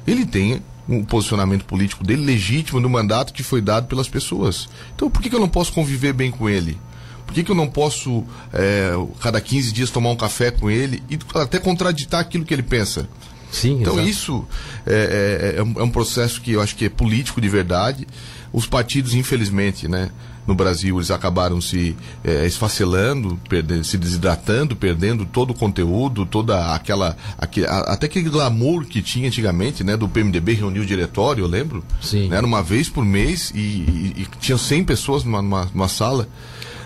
Ele 0.07 0.25
tem 0.25 0.63
um 0.87 1.03
posicionamento 1.03 1.65
político 1.65 2.03
dele 2.03 2.23
legítimo 2.23 2.79
no 2.79 2.89
mandato 2.89 3.33
que 3.33 3.43
foi 3.43 3.61
dado 3.61 3.87
pelas 3.87 4.07
pessoas. 4.07 4.67
Então 4.95 5.09
por 5.09 5.21
que, 5.21 5.29
que 5.29 5.35
eu 5.35 5.39
não 5.39 5.49
posso 5.49 5.73
conviver 5.73 6.13
bem 6.13 6.31
com 6.31 6.49
ele? 6.49 6.77
Por 7.25 7.33
que, 7.33 7.43
que 7.43 7.51
eu 7.51 7.55
não 7.55 7.67
posso, 7.67 8.23
é, 8.53 8.91
cada 9.19 9.41
15 9.41 9.71
dias, 9.71 9.89
tomar 9.89 10.11
um 10.11 10.15
café 10.15 10.51
com 10.51 10.69
ele 10.69 11.03
e 11.09 11.17
até 11.35 11.59
contraditar 11.59 12.21
aquilo 12.21 12.45
que 12.45 12.53
ele 12.53 12.63
pensa? 12.63 13.09
Sim, 13.51 13.81
então 13.81 13.93
exato. 13.93 14.09
isso 14.09 14.45
é, 14.85 15.53
é, 15.55 15.59
é, 15.59 15.63
um, 15.63 15.73
é 15.77 15.83
um 15.83 15.89
processo 15.89 16.41
que 16.41 16.51
eu 16.51 16.61
acho 16.61 16.75
que 16.75 16.85
é 16.85 16.89
político 16.89 17.39
de 17.39 17.49
verdade. 17.49 18.07
Os 18.51 18.65
partidos, 18.65 19.13
infelizmente, 19.13 19.87
né, 19.87 20.09
no 20.47 20.53
Brasil, 20.53 20.95
eles 20.97 21.09
acabaram 21.09 21.59
se 21.59 21.95
é, 22.23 22.45
esfacelando, 22.45 23.39
perdendo, 23.49 23.83
se 23.83 23.97
desidratando, 23.97 24.75
perdendo 24.75 25.25
todo 25.25 25.51
o 25.51 25.53
conteúdo, 25.53 26.25
toda 26.25 26.73
aquela. 26.73 27.17
Aquele, 27.37 27.65
a, 27.65 27.79
até 27.79 28.05
aquele 28.05 28.29
glamour 28.29 28.85
que 28.85 29.01
tinha 29.01 29.27
antigamente, 29.27 29.83
né? 29.83 29.97
Do 29.97 30.07
PMDB 30.07 30.53
reunir 30.53 30.79
o 30.79 30.85
diretório, 30.85 31.43
eu 31.43 31.47
lembro. 31.47 31.83
Sim. 32.01 32.29
Né, 32.29 32.37
era 32.37 32.45
uma 32.45 32.61
vez 32.61 32.89
por 32.89 33.03
mês 33.03 33.51
e, 33.55 33.59
e, 33.59 34.13
e 34.17 34.27
tinha 34.39 34.57
100 34.57 34.83
pessoas 34.83 35.23
numa, 35.23 35.41
numa, 35.41 35.65
numa 35.73 35.87
sala. 35.87 36.29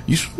Isso 0.09 0.31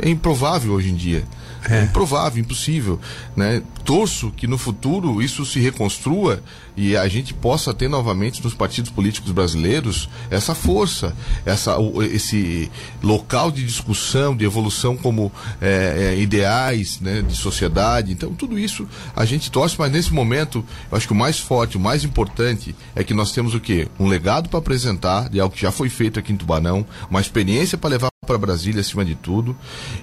é 0.00 0.08
improvável 0.08 0.72
hoje 0.72 0.90
em 0.90 0.96
dia. 0.96 1.24
É. 1.68 1.82
improvável, 1.82 2.40
impossível. 2.40 2.98
Né? 3.36 3.62
Torço 3.84 4.30
que 4.30 4.46
no 4.46 4.56
futuro 4.56 5.20
isso 5.20 5.44
se 5.44 5.60
reconstrua 5.60 6.42
e 6.74 6.96
a 6.96 7.06
gente 7.06 7.34
possa 7.34 7.74
ter 7.74 7.86
novamente 7.86 8.42
nos 8.42 8.54
partidos 8.54 8.90
políticos 8.90 9.30
brasileiros 9.30 10.08
essa 10.30 10.54
força, 10.54 11.14
essa, 11.44 11.76
esse 12.10 12.70
local 13.02 13.50
de 13.50 13.64
discussão, 13.64 14.34
de 14.34 14.44
evolução 14.44 14.96
como 14.96 15.30
é, 15.60 16.14
é, 16.14 16.20
ideais 16.20 16.98
né, 16.98 17.20
de 17.20 17.36
sociedade. 17.36 18.10
Então, 18.10 18.32
tudo 18.32 18.58
isso 18.58 18.88
a 19.14 19.26
gente 19.26 19.50
torce, 19.50 19.76
mas 19.78 19.92
nesse 19.92 20.14
momento, 20.14 20.64
eu 20.90 20.96
acho 20.96 21.06
que 21.06 21.12
o 21.12 21.16
mais 21.16 21.38
forte, 21.38 21.76
o 21.76 21.80
mais 21.80 22.04
importante 22.04 22.74
é 22.96 23.04
que 23.04 23.12
nós 23.12 23.32
temos 23.32 23.54
o 23.54 23.60
quê? 23.60 23.86
Um 23.98 24.06
legado 24.06 24.48
para 24.48 24.58
apresentar 24.58 25.28
de 25.28 25.38
algo 25.40 25.54
que 25.54 25.60
já 25.60 25.70
foi 25.70 25.90
feito 25.90 26.18
aqui 26.18 26.32
em 26.32 26.36
Tubarão, 26.36 26.86
uma 27.10 27.20
experiência 27.20 27.76
para 27.76 27.90
levar 27.90 28.10
para 28.30 28.38
Brasília 28.38 28.80
acima 28.80 29.04
de 29.04 29.16
tudo 29.16 29.56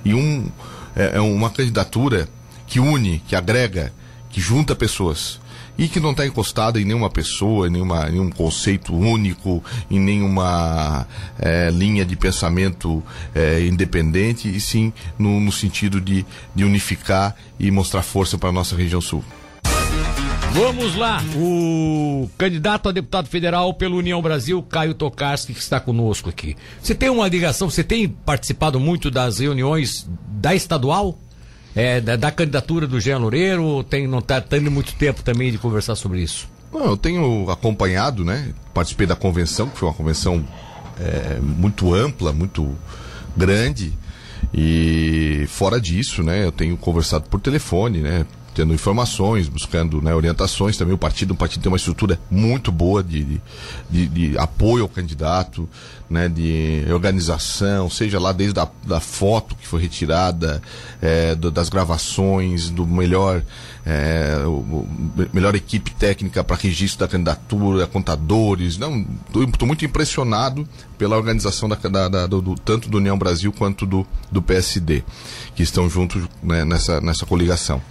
e 0.04 0.14
um 0.14 0.52
é, 0.94 1.16
é 1.16 1.22
uma 1.22 1.50
candidatura 1.50 2.28
que 2.66 2.78
une, 2.78 3.20
que 3.26 3.38
agrega, 3.38 3.94
que 4.30 4.42
junta 4.42 4.76
pessoas 4.76 5.40
e 5.78 5.88
que 5.88 5.98
não 5.98 6.12
está 6.12 6.28
encostada 6.28 6.82
em 6.82 6.84
nenhuma 6.84 7.10
pessoa, 7.10 7.68
em 7.68 7.70
nenhuma, 7.70 8.10
nenhum 8.10 8.30
conceito 8.30 8.94
único, 8.94 9.64
em 9.90 9.98
nenhuma 9.98 11.08
é, 11.40 11.70
linha 11.70 12.04
de 12.04 12.18
pensamento 12.18 13.02
é, 13.34 13.62
independente, 13.66 14.54
e 14.54 14.60
sim 14.60 14.92
no, 15.18 15.40
no 15.40 15.52
sentido 15.52 16.02
de, 16.02 16.26
de 16.54 16.66
unificar 16.66 17.34
e 17.58 17.72
mostrar 17.72 18.02
força 18.02 18.38
para 18.38 18.50
a 18.50 18.52
nossa 18.52 18.76
região 18.76 19.00
sul. 19.00 19.24
Vamos 20.58 20.96
lá, 20.96 21.24
o 21.36 22.28
candidato 22.36 22.90
a 22.90 22.92
deputado 22.92 23.28
federal 23.28 23.76
pela 23.76 23.96
União 23.96 24.20
Brasil, 24.20 24.60
Caio 24.64 24.96
Tokarski, 24.96 25.54
que 25.54 25.60
está 25.60 25.80
conosco 25.80 26.32
aqui. 26.32 26.58
Você 26.82 26.96
tem 26.96 27.12
uma 27.12 27.28
ligação, 27.28 27.70
você 27.70 27.84
tem 27.84 28.10
participado 28.10 28.80
muito 28.80 29.12
das 29.12 29.38
reuniões 29.38 30.10
da 30.28 30.56
estadual? 30.56 31.16
É, 31.76 32.02
da, 32.02 32.16
da, 32.16 32.32
candidatura 32.32 32.88
do 32.88 33.00
Jean 33.00 33.20
Loureiro, 33.20 33.84
tem, 33.84 34.08
não 34.08 34.18
está 34.18 34.42
tendo 34.42 34.72
muito 34.72 34.96
tempo 34.96 35.22
também 35.22 35.52
de 35.52 35.60
conversar 35.60 35.94
sobre 35.94 36.24
isso? 36.24 36.50
Não, 36.74 36.86
eu 36.86 36.98
tenho 36.98 37.52
acompanhado, 37.52 38.26
né? 38.26 38.52
Participei 38.74 39.06
da 39.06 39.16
convenção, 39.16 39.70
que 39.70 39.78
foi 39.78 39.88
uma 39.88 39.94
convenção 39.94 40.44
é, 41.00 41.40
muito 41.40 41.94
ampla, 41.94 42.34
muito 42.34 42.76
grande. 43.36 43.94
E 44.52 45.46
fora 45.50 45.80
disso, 45.80 46.24
né, 46.24 46.46
eu 46.46 46.52
tenho 46.52 46.76
conversado 46.78 47.30
por 47.30 47.40
telefone, 47.40 48.00
né, 48.00 48.26
tendo 48.58 48.74
informações, 48.74 49.48
buscando 49.48 50.02
né, 50.02 50.16
orientações. 50.16 50.76
Também 50.76 50.96
o 50.96 50.98
partido, 50.98 51.36
o 51.36 51.38
partido 51.38 51.62
tem 51.62 51.72
uma 51.72 51.78
estrutura 51.78 52.20
muito 52.30 52.72
boa 52.72 53.04
de, 53.04 53.40
de, 53.88 54.08
de 54.08 54.36
apoio 54.36 54.82
ao 54.82 54.90
candidato, 54.90 55.70
né, 56.10 56.28
de 56.28 56.84
organização, 56.92 57.88
seja 57.88 58.20
lá 58.20 58.32
desde 58.32 58.60
a 58.60 58.68
da 58.84 59.00
foto 59.00 59.56
que 59.56 59.68
foi 59.68 59.80
retirada, 59.80 60.60
é, 61.00 61.36
do, 61.36 61.52
das 61.52 61.70
gravações, 61.70 62.72
do 62.72 62.88
melhor, 62.88 63.44
é, 63.86 64.38
o, 64.48 64.88
melhor 65.32 65.54
equipe 65.54 65.92
técnica 65.92 66.44
para 66.44 66.56
registro 66.56 67.02
da 67.02 67.08
candidatura, 67.08 67.86
contadores. 67.86 68.76
Não, 68.80 69.06
estou 69.28 69.68
muito 69.68 69.86
impressionado 69.86 70.68
pela 70.98 71.16
organização 71.16 71.70
da, 71.70 71.76
da, 71.76 72.08
da 72.08 72.28
do, 72.28 72.56
tanto 72.56 72.90
do 72.90 72.98
União 72.98 73.18
Brasil 73.18 73.52
quanto 73.54 73.86
do, 73.86 74.06
do 74.32 74.42
PSD, 74.42 75.04
que 75.56 75.64
estão 75.64 75.90
juntos 75.90 76.24
né, 76.42 76.66
nessa, 76.66 77.00
nessa 77.02 77.26
coligação. 77.26 77.82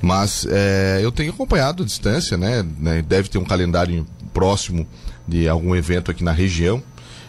Mas 0.00 0.46
é, 0.48 1.00
eu 1.02 1.10
tenho 1.10 1.32
acompanhado 1.32 1.82
a 1.82 1.86
distância, 1.86 2.36
né, 2.36 2.64
né, 2.78 3.02
deve 3.02 3.28
ter 3.28 3.38
um 3.38 3.44
calendário 3.44 4.06
próximo 4.32 4.86
de 5.26 5.48
algum 5.48 5.74
evento 5.74 6.10
aqui 6.10 6.22
na 6.22 6.32
região 6.32 6.82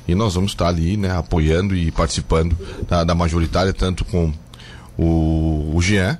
e 0.08 0.13
nós 0.13 0.36
vamos 0.36 0.51
estar 0.51 0.67
ali, 0.67 0.98
né, 0.98 1.15
apoiando 1.15 1.75
e 1.75 1.91
participando 1.91 2.58
da, 2.88 3.03
da 3.03 3.15
majoritária, 3.15 3.74
tanto 3.74 4.05
com 4.05 4.32
o, 4.98 5.75
o 5.75 5.82
Jean, 5.82 6.20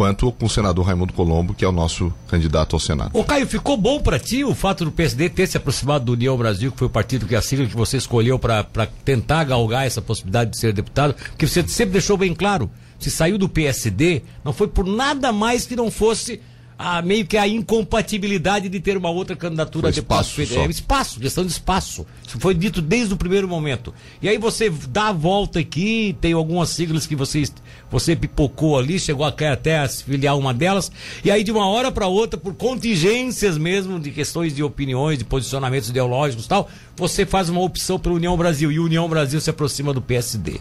quanto 0.00 0.32
com 0.32 0.46
o 0.46 0.48
senador 0.48 0.86
Raimundo 0.86 1.12
Colombo, 1.12 1.52
que 1.52 1.62
é 1.62 1.68
o 1.68 1.72
nosso 1.72 2.10
candidato 2.26 2.74
ao 2.74 2.80
Senado. 2.80 3.10
Ô 3.12 3.22
Caio, 3.22 3.46
ficou 3.46 3.76
bom 3.76 4.00
para 4.00 4.18
ti 4.18 4.42
o 4.42 4.54
fato 4.54 4.82
do 4.86 4.90
PSD 4.90 5.28
ter 5.28 5.46
se 5.46 5.58
aproximado 5.58 6.06
do 6.06 6.12
União 6.12 6.38
Brasil, 6.38 6.72
que 6.72 6.78
foi 6.78 6.86
o 6.86 6.90
partido 6.90 7.26
que 7.26 7.36
a 7.36 7.42
sigla 7.42 7.66
que 7.66 7.76
você 7.76 7.98
escolheu 7.98 8.38
para 8.38 8.64
tentar 9.04 9.44
galgar 9.44 9.86
essa 9.86 10.00
possibilidade 10.00 10.52
de 10.52 10.56
ser 10.56 10.72
deputado, 10.72 11.12
porque 11.12 11.46
você 11.46 11.62
sempre 11.68 11.92
deixou 11.92 12.16
bem 12.16 12.32
claro, 12.32 12.70
se 12.98 13.10
saiu 13.10 13.36
do 13.36 13.46
PSD, 13.46 14.22
não 14.42 14.54
foi 14.54 14.68
por 14.68 14.86
nada 14.86 15.34
mais 15.34 15.66
que 15.66 15.76
não 15.76 15.90
fosse 15.90 16.40
a, 16.82 17.02
meio 17.02 17.26
que 17.26 17.36
a 17.36 17.46
incompatibilidade 17.46 18.70
de 18.70 18.80
ter 18.80 18.96
uma 18.96 19.10
outra 19.10 19.36
candidatura 19.36 19.88
a 19.88 19.90
deputado. 19.90 20.18
É, 20.18 20.70
espaço, 20.70 21.20
questão 21.20 21.44
de 21.44 21.52
espaço. 21.52 22.06
Isso 22.26 22.40
foi 22.40 22.54
dito 22.54 22.80
desde 22.80 23.12
o 23.12 23.18
primeiro 23.18 23.46
momento. 23.46 23.92
E 24.22 24.26
aí 24.30 24.38
você 24.38 24.70
dá 24.88 25.08
a 25.08 25.12
volta 25.12 25.58
aqui, 25.58 26.16
tem 26.22 26.32
algumas 26.32 26.70
siglas 26.70 27.06
que 27.06 27.14
você, 27.14 27.42
você 27.90 28.14
pipocou 28.14 28.78
ali, 28.78 28.98
chegou 28.98 29.26
até 29.26 29.78
a 29.78 29.88
se 29.88 30.04
filiar 30.04 30.38
uma 30.38 30.54
delas, 30.54 30.90
e 31.24 31.30
aí 31.30 31.42
de 31.42 31.50
uma 31.50 31.66
hora 31.66 31.90
para 31.90 32.06
outra, 32.06 32.38
por 32.38 32.54
contingências 32.54 33.58
mesmo, 33.58 33.98
de 33.98 34.10
questões 34.10 34.54
de 34.54 34.62
opiniões, 34.62 35.18
de 35.18 35.24
posicionamentos 35.24 35.88
ideológicos 35.88 36.44
e 36.44 36.48
tal, 36.48 36.68
você 36.96 37.26
faz 37.26 37.48
uma 37.48 37.60
opção 37.60 37.98
pela 37.98 38.14
União 38.14 38.36
Brasil, 38.36 38.70
e 38.70 38.78
União 38.78 39.08
Brasil 39.08 39.40
se 39.40 39.50
aproxima 39.50 39.92
do 39.92 40.00
PSD. 40.00 40.60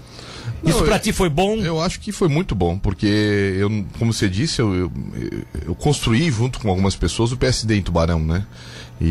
Isso 0.63 0.83
para 0.83 0.99
ti 0.99 1.13
foi 1.13 1.29
bom? 1.29 1.57
Eu 1.57 1.81
acho 1.81 1.99
que 1.99 2.11
foi 2.11 2.27
muito 2.27 2.53
bom, 2.53 2.77
porque 2.77 3.05
eu, 3.57 3.85
como 3.97 4.11
você 4.11 4.27
disse, 4.27 4.61
eu, 4.61 4.73
eu, 4.73 4.91
eu, 5.67 5.75
construí 5.75 6.29
junto 6.31 6.59
com 6.59 6.69
algumas 6.69 6.95
pessoas 6.95 7.31
o 7.31 7.37
PSD 7.37 7.77
em 7.77 7.81
Tubarão, 7.81 8.19
né? 8.19 8.45
E, 8.99 9.05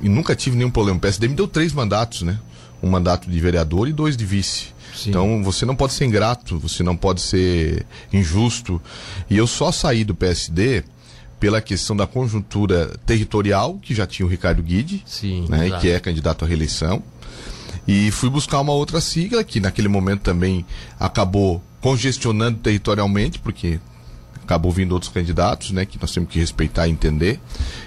e, 0.00 0.06
e, 0.06 0.08
nunca 0.08 0.36
tive 0.36 0.56
nenhum 0.56 0.70
problema. 0.70 0.98
O 0.98 1.00
PSD 1.00 1.28
me 1.28 1.34
deu 1.34 1.48
três 1.48 1.72
mandatos, 1.72 2.22
né? 2.22 2.38
Um 2.82 2.88
mandato 2.88 3.28
de 3.28 3.40
vereador 3.40 3.88
e 3.88 3.92
dois 3.92 4.16
de 4.16 4.24
vice. 4.24 4.66
Sim. 4.98 5.10
Então 5.10 5.42
você 5.44 5.64
não 5.64 5.76
pode 5.76 5.92
ser 5.92 6.04
ingrato, 6.04 6.58
você 6.58 6.82
não 6.82 6.96
pode 6.96 7.20
ser 7.20 7.86
injusto. 8.12 8.80
E 9.30 9.36
eu 9.36 9.46
só 9.46 9.70
saí 9.70 10.04
do 10.04 10.14
PSD 10.14 10.82
pela 11.38 11.60
questão 11.60 11.96
da 11.96 12.06
conjuntura 12.06 12.98
territorial, 13.06 13.78
que 13.80 13.94
já 13.94 14.06
tinha 14.06 14.26
o 14.26 14.28
Ricardo 14.28 14.62
Guide, 14.62 15.02
Sim, 15.06 15.46
né, 15.48 15.78
que 15.80 15.88
é 15.88 16.00
candidato 16.00 16.44
à 16.44 16.48
reeleição. 16.48 17.02
E 17.86 18.10
fui 18.10 18.28
buscar 18.28 18.60
uma 18.60 18.72
outra 18.72 19.00
sigla 19.00 19.44
que 19.44 19.60
naquele 19.60 19.88
momento 19.88 20.22
também 20.22 20.66
acabou 20.98 21.62
congestionando 21.80 22.58
territorialmente, 22.58 23.38
porque 23.38 23.78
acabou 24.48 24.72
vindo 24.72 24.92
outros 24.92 25.12
candidatos, 25.12 25.72
né, 25.72 25.84
que 25.84 26.00
nós 26.00 26.10
temos 26.10 26.30
que 26.30 26.38
respeitar 26.38 26.88
e 26.88 26.90
entender. 26.90 27.38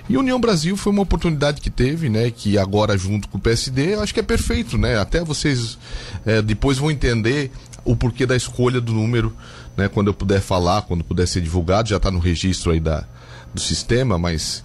E 0.07 0.15
União 0.15 0.39
Brasil 0.39 0.77
foi 0.77 0.93
uma 0.93 1.01
oportunidade 1.01 1.59
que 1.59 1.71
teve, 1.71 2.07
né, 2.07 2.29
que 2.29 2.55
agora 2.55 2.95
junto 2.95 3.27
com 3.27 3.39
o 3.39 3.41
PSD, 3.41 3.95
acho 3.95 4.13
que 4.13 4.19
é 4.19 4.23
perfeito, 4.23 4.77
né? 4.77 4.99
Até 4.99 5.23
vocês 5.23 5.79
é, 6.23 6.39
depois 6.39 6.77
vão 6.77 6.91
entender 6.91 7.51
o 7.83 7.95
porquê 7.95 8.27
da 8.27 8.35
escolha 8.35 8.79
do 8.79 8.93
número, 8.93 9.35
né, 9.75 9.87
quando 9.87 10.07
eu 10.07 10.13
puder 10.13 10.39
falar, 10.39 10.83
quando 10.83 11.03
puder 11.03 11.27
ser 11.27 11.41
divulgado, 11.41 11.89
já 11.89 11.97
está 11.97 12.11
no 12.11 12.19
registro 12.19 12.71
aí 12.71 12.79
da, 12.79 13.05
do 13.51 13.59
sistema, 13.59 14.19
mas 14.19 14.63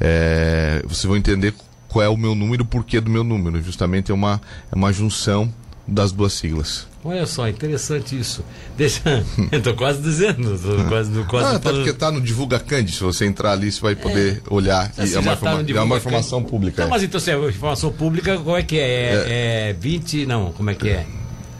é, 0.00 0.80
vocês 0.86 1.04
vão 1.04 1.16
entender 1.16 1.52
qual 1.88 2.04
é 2.04 2.08
o 2.08 2.16
meu 2.16 2.36
número, 2.36 2.62
o 2.62 2.66
porquê 2.66 3.00
do 3.00 3.10
meu 3.10 3.24
número. 3.24 3.60
Justamente 3.60 4.12
é 4.12 4.14
uma, 4.14 4.40
é 4.70 4.76
uma 4.76 4.92
junção 4.92 5.52
das 5.88 6.12
duas 6.12 6.34
siglas. 6.34 6.86
Olha 7.04 7.26
só, 7.26 7.48
interessante 7.48 8.18
isso. 8.18 8.44
Deixa. 8.76 9.02
Eu 9.50 9.60
tô 9.60 9.74
quase 9.74 10.00
dizendo. 10.00 10.56
Tô 10.56 10.84
quase, 10.88 11.24
quase 11.24 11.46
ah, 11.46 11.56
até 11.56 11.72
porque 11.72 11.90
está 11.90 12.12
no 12.12 12.20
Divulga 12.20 12.60
Candy. 12.60 12.92
Se 12.92 13.02
você 13.02 13.26
entrar 13.26 13.52
ali, 13.52 13.72
você 13.72 13.80
vai 13.80 13.96
poder 13.96 14.40
é. 14.46 14.54
olhar. 14.54 14.92
E 14.96 15.12
é, 15.12 15.18
uma, 15.18 15.36
tá 15.36 15.54
informa... 15.54 15.78
é 15.78 15.80
uma 15.80 15.96
informação 15.96 16.42
pública. 16.44 16.82
Não, 16.82 16.90
mas 16.90 17.02
então, 17.02 17.20
se 17.20 17.30
é 17.30 17.48
informação 17.48 17.90
pública, 17.90 18.38
qual 18.38 18.56
é 18.56 18.62
que 18.62 18.78
é? 18.78 18.80
É, 18.82 19.68
é 19.70 19.72
20. 19.72 20.26
Não, 20.26 20.52
como 20.52 20.70
é 20.70 20.74
que 20.74 20.88
é? 20.88 21.04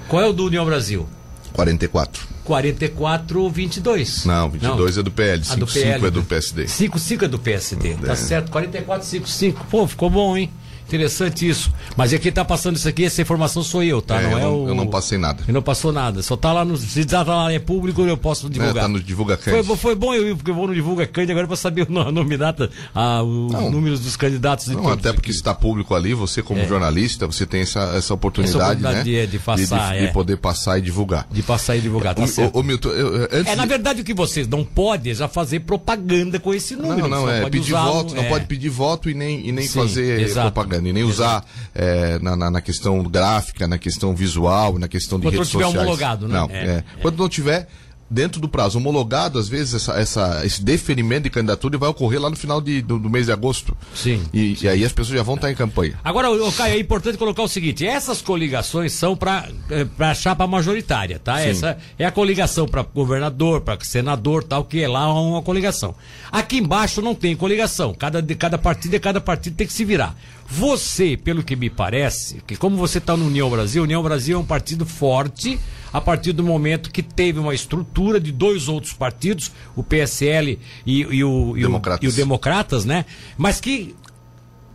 Qual 0.08 0.22
é 0.22 0.26
o 0.26 0.32
do 0.32 0.46
União 0.46 0.64
Brasil? 0.64 1.08
44. 1.52 2.28
44, 2.44 3.50
22. 3.50 4.24
Não, 4.24 4.50
22 4.50 4.96
não. 4.96 5.00
é 5.00 5.04
do 5.04 5.10
PL, 5.10 5.44
5, 5.44 5.60
do 5.60 5.66
PL, 5.66 5.94
5 5.94 6.06
é 6.06 6.10
do 6.10 6.22
PSD. 6.22 6.68
5, 6.68 6.98
5 6.98 7.24
é 7.24 7.28
do 7.28 7.38
PSD, 7.38 7.94
tá 7.94 7.98
é. 8.02 8.06
tá 8.06 8.16
certo? 8.16 8.50
44, 8.50 9.06
5, 9.06 9.28
5. 9.28 9.66
Pô, 9.70 9.86
ficou 9.86 10.10
bom, 10.10 10.36
hein? 10.36 10.50
Interessante 10.96 11.48
isso. 11.48 11.72
Mas 11.96 12.12
aqui 12.12 12.30
tá 12.30 12.44
passando 12.44 12.76
isso 12.76 12.86
aqui, 12.86 13.04
essa 13.06 13.22
informação 13.22 13.62
sou 13.62 13.82
eu, 13.82 14.02
tá? 14.02 14.20
É, 14.20 14.24
não 14.24 14.30
eu 14.32 14.38
é 14.38 14.42
não- 14.42 14.64
o. 14.64 14.68
eu 14.68 14.74
não 14.74 14.86
passei 14.86 15.16
nada. 15.16 15.42
Eu 15.48 15.54
não 15.54 15.62
passou 15.62 15.90
nada. 15.90 16.22
Só 16.22 16.36
tá 16.36 16.52
lá 16.52 16.64
no. 16.66 16.76
Se 16.76 17.02
tá 17.06 17.22
lá 17.22 17.50
é 17.50 17.58
público, 17.58 18.02
eu 18.02 18.16
posso 18.16 18.46
É, 18.46 18.50
divulgar. 18.50 18.82
tá 18.84 18.88
no 18.88 19.00
Divulga 19.00 19.36
Foi, 19.38 19.52
Cândido. 19.54 19.68
bo- 19.68 19.76
foi 19.76 19.94
bom 19.94 20.14
eu 20.14 20.28
ir, 20.30 20.36
porque 20.36 20.50
eu 20.50 20.54
vou 20.54 20.66
no 20.66 20.74
Divulga 20.74 21.06
Cândido 21.06 21.32
agora 21.32 21.46
pra 21.46 21.56
saber 21.56 21.86
o 21.88 21.92
no- 21.92 22.12
nome 22.12 22.36
data, 22.36 22.68
ah, 22.94 23.22
os 23.22 23.52
Não. 23.52 23.70
números 23.70 24.00
dos 24.00 24.16
candidatos 24.16 24.66
e 24.68 24.74
Não, 24.74 24.88
até 24.90 25.12
porque 25.14 25.30
está 25.30 25.54
público 25.54 25.94
ali, 25.94 26.12
você 26.12 26.42
como 26.42 26.62
jornalista, 26.66 27.26
você 27.26 27.46
tem 27.46 27.62
essa, 27.62 27.80
essa 27.96 28.12
oportunidade, 28.12 28.56
Essa 28.58 28.66
oportunidade 28.72 29.10
né? 29.10 29.26
de- 29.26 29.26
de 29.32 29.38
passar, 29.38 29.92
de, 29.96 30.04
é. 30.04 30.06
poder 30.08 30.36
passar 30.36 30.78
e 30.78 30.82
divulgar. 30.82 31.26
De 31.30 31.42
passar 31.42 31.76
e 31.76 31.80
divulgar, 31.80 32.14
tá 32.14 32.22
Ô, 32.22 32.26
certo. 32.26 32.54
ô, 32.54 32.60
ô, 32.60 32.62
Milton, 32.62 32.90
eu- 32.90 33.24
É, 33.30 33.56
na 33.56 33.62
de- 33.62 33.68
verdade, 33.68 34.00
o 34.02 34.04
que 34.04 34.12
vocês 34.14 34.46
não 34.46 34.62
podem 34.64 35.12
é 35.12 35.14
já 35.14 35.26
fazer 35.28 35.60
propaganda 35.60 36.38
com 36.38 36.52
esse 36.52 36.76
número. 36.76 37.00
Não, 37.02 37.08
não, 37.08 37.22
só 37.22 37.30
é 37.30 37.48
pedir 37.50 37.72
voto, 37.72 38.14
não 38.14 38.22
é. 38.22 38.28
pode 38.28 38.44
pedir 38.46 38.68
voto 38.68 39.08
e 39.08 39.14
nem, 39.14 39.46
e 39.48 39.52
nem 39.52 39.66
Sim, 39.66 39.80
fazer 39.80 40.20
exato. 40.20 40.52
propaganda, 40.52 40.81
e 40.88 40.92
nem 40.92 41.02
usar 41.02 41.44
é, 41.74 42.18
na, 42.18 42.36
na, 42.36 42.50
na 42.50 42.60
questão 42.60 43.02
gráfica, 43.02 43.66
na 43.66 43.78
questão 43.78 44.14
visual, 44.14 44.78
na 44.78 44.88
questão 44.88 45.18
de 45.18 45.26
Quando 45.26 45.34
redes 45.34 45.52
não 45.52 45.60
tiver 45.60 45.80
homologado, 45.80 46.28
né? 46.28 46.34
Não, 46.34 46.50
É, 46.50 46.64
é. 46.64 46.84
Quando 47.00 47.18
não 47.18 47.28
tiver 47.28 47.68
dentro 48.12 48.40
do 48.40 48.48
prazo 48.48 48.78
homologado, 48.78 49.38
às 49.38 49.48
vezes 49.48 49.74
essa, 49.74 49.92
essa- 49.98 50.44
esse 50.46 50.62
deferimento 50.62 51.22
de 51.24 51.30
candidatura 51.30 51.78
vai 51.78 51.88
ocorrer 51.88 52.20
lá 52.20 52.28
no 52.30 52.36
final 52.36 52.60
de- 52.60 52.82
do, 52.82 52.98
do 52.98 53.08
mês 53.10 53.26
de 53.26 53.32
agosto. 53.32 53.76
Sim, 53.94 54.22
E, 54.32 54.56
e 54.62 54.68
aí 54.68 54.84
as 54.84 54.92
pessoas 54.92 55.16
já 55.16 55.22
vão 55.22 55.34
estar 55.36 55.50
em 55.50 55.54
campanha. 55.54 55.98
Agora, 56.04 56.30
ô, 56.30 56.52
Caio, 56.52 56.74
é 56.74 56.78
importante 56.78 57.16
colocar 57.18 57.42
o 57.42 57.48
seguinte: 57.48 57.86
essas 57.86 58.20
coligações 58.20 58.92
são 58.92 59.16
para 59.16 59.48
a 59.98 60.14
chapa 60.14 60.46
majoritária, 60.46 61.18
tá? 61.18 61.38
Sim. 61.38 61.48
Essa 61.48 61.78
é 61.98 62.04
a 62.04 62.10
coligação 62.12 62.66
para 62.68 62.82
governador, 62.82 63.60
para 63.62 63.78
senador, 63.82 64.44
tal, 64.44 64.64
que 64.64 64.80
é 64.82 64.88
lá 64.88 65.12
uma 65.12 65.40
coligação. 65.42 65.94
Aqui 66.30 66.58
embaixo 66.58 67.00
não 67.00 67.14
tem 67.14 67.34
coligação. 67.34 67.94
Cada, 67.94 68.20
de 68.20 68.34
cada 68.34 68.58
partido, 68.58 68.94
é 68.94 68.98
cada 68.98 69.20
partido 69.20 69.56
tem 69.56 69.66
que 69.66 69.72
se 69.72 69.84
virar. 69.84 70.14
Você, 70.48 71.16
pelo 71.16 71.42
que 71.42 71.56
me 71.56 71.70
parece, 71.70 72.42
que 72.46 72.56
como 72.56 72.76
você 72.76 72.98
está 72.98 73.16
no 73.16 73.26
União 73.26 73.48
Brasil, 73.48 73.82
União 73.82 74.02
Brasil 74.02 74.36
é 74.36 74.40
um 74.40 74.44
partido 74.44 74.84
forte 74.84 75.58
a 75.92 76.00
partir 76.00 76.32
do 76.32 76.42
momento 76.42 76.90
que 76.90 77.02
teve 77.02 77.38
uma 77.38 77.54
estrutura 77.54 78.18
de 78.20 78.32
dois 78.32 78.68
outros 78.68 78.92
partidos, 78.92 79.52
o 79.76 79.82
PSL 79.82 80.58
e, 80.86 81.00
e 81.00 81.24
o, 81.24 81.56
e 81.56 81.64
o- 81.64 81.66
Democratas. 81.68 82.04
e 82.04 82.08
o 82.08 82.12
Democratas, 82.16 82.84
né? 82.84 83.04
Mas 83.36 83.60
que 83.60 83.94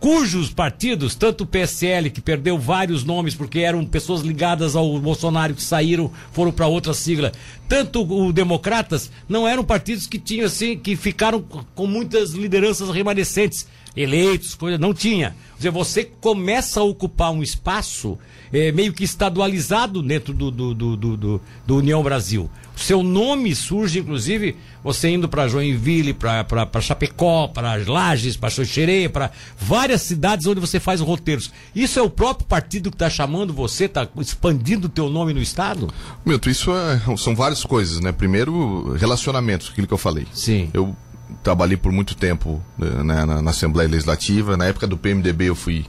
cujos 0.00 0.50
partidos, 0.52 1.16
tanto 1.16 1.42
o 1.42 1.46
PSL, 1.46 2.08
que 2.10 2.20
perdeu 2.20 2.56
vários 2.56 3.02
nomes 3.02 3.34
porque 3.34 3.58
eram 3.58 3.84
pessoas 3.84 4.20
ligadas 4.20 4.76
ao 4.76 4.96
Bolsonaro 5.00 5.54
que 5.54 5.62
saíram, 5.62 6.08
foram 6.30 6.52
para 6.52 6.68
outra 6.68 6.94
sigla, 6.94 7.32
tanto 7.68 8.02
o 8.02 8.32
Democratas, 8.32 9.10
não 9.28 9.46
eram 9.46 9.64
partidos 9.64 10.06
que 10.06 10.18
tinham 10.20 10.46
assim, 10.46 10.78
que 10.78 10.94
ficaram 10.94 11.42
com 11.74 11.86
muitas 11.88 12.30
lideranças 12.30 12.90
remanescentes, 12.90 13.66
eleitos, 14.00 14.54
coisa, 14.54 14.78
não 14.78 14.94
tinha. 14.94 15.30
Quer 15.52 15.56
dizer, 15.56 15.70
você 15.70 16.04
começa 16.04 16.80
a 16.80 16.84
ocupar 16.84 17.32
um 17.32 17.42
espaço 17.42 18.16
eh, 18.52 18.70
meio 18.70 18.92
que 18.92 19.02
estadualizado 19.02 20.02
dentro 20.02 20.32
do, 20.32 20.50
do, 20.50 20.72
do, 20.74 20.96
do, 20.96 21.16
do- 21.16 21.40
do 21.66 21.76
União 21.76 22.02
Brasil. 22.02 22.48
O 22.76 22.78
seu 22.80 23.02
nome 23.02 23.52
surge, 23.56 23.98
inclusive, 23.98 24.54
você 24.84 25.10
indo 25.10 25.28
para 25.28 25.48
Joinville, 25.48 26.14
para 26.14 26.80
Chapecó, 26.80 27.48
para 27.48 27.74
Lages, 27.90 28.36
para 28.36 28.48
Xoxerê, 28.50 29.08
para 29.08 29.32
várias 29.58 30.02
cidades 30.02 30.46
onde 30.46 30.60
você 30.60 30.78
faz 30.78 31.00
roteiros. 31.00 31.50
Isso 31.74 31.98
é 31.98 32.02
o 32.02 32.08
próprio 32.08 32.46
partido 32.46 32.90
que 32.90 32.94
está 32.94 33.10
chamando 33.10 33.52
você, 33.52 33.86
está 33.86 34.06
expandindo 34.20 34.86
o 34.86 34.90
teu 34.90 35.10
nome 35.10 35.34
no 35.34 35.42
Estado? 35.42 35.92
Milton, 36.24 36.50
isso 36.50 36.70
é- 36.70 37.16
são 37.16 37.34
várias 37.34 37.64
coisas, 37.64 37.98
né? 38.00 38.12
Primeiro, 38.12 38.92
relacionamentos, 38.92 39.70
aquilo 39.70 39.88
que 39.88 39.94
eu 39.94 39.98
falei. 39.98 40.26
Sim. 40.32 40.70
Eu 40.72 40.94
trabalhei 41.42 41.76
por 41.76 41.92
muito 41.92 42.14
tempo 42.16 42.62
né, 42.78 43.02
na, 43.02 43.26
na- 43.26 43.42
na 43.42 43.50
Assembleia 43.50 43.88
Legislativa. 43.88 44.56
Na 44.56 44.66
época 44.66 44.86
do 44.86 44.96
PMDB, 44.96 45.46
eu 45.46 45.54
fui 45.54 45.84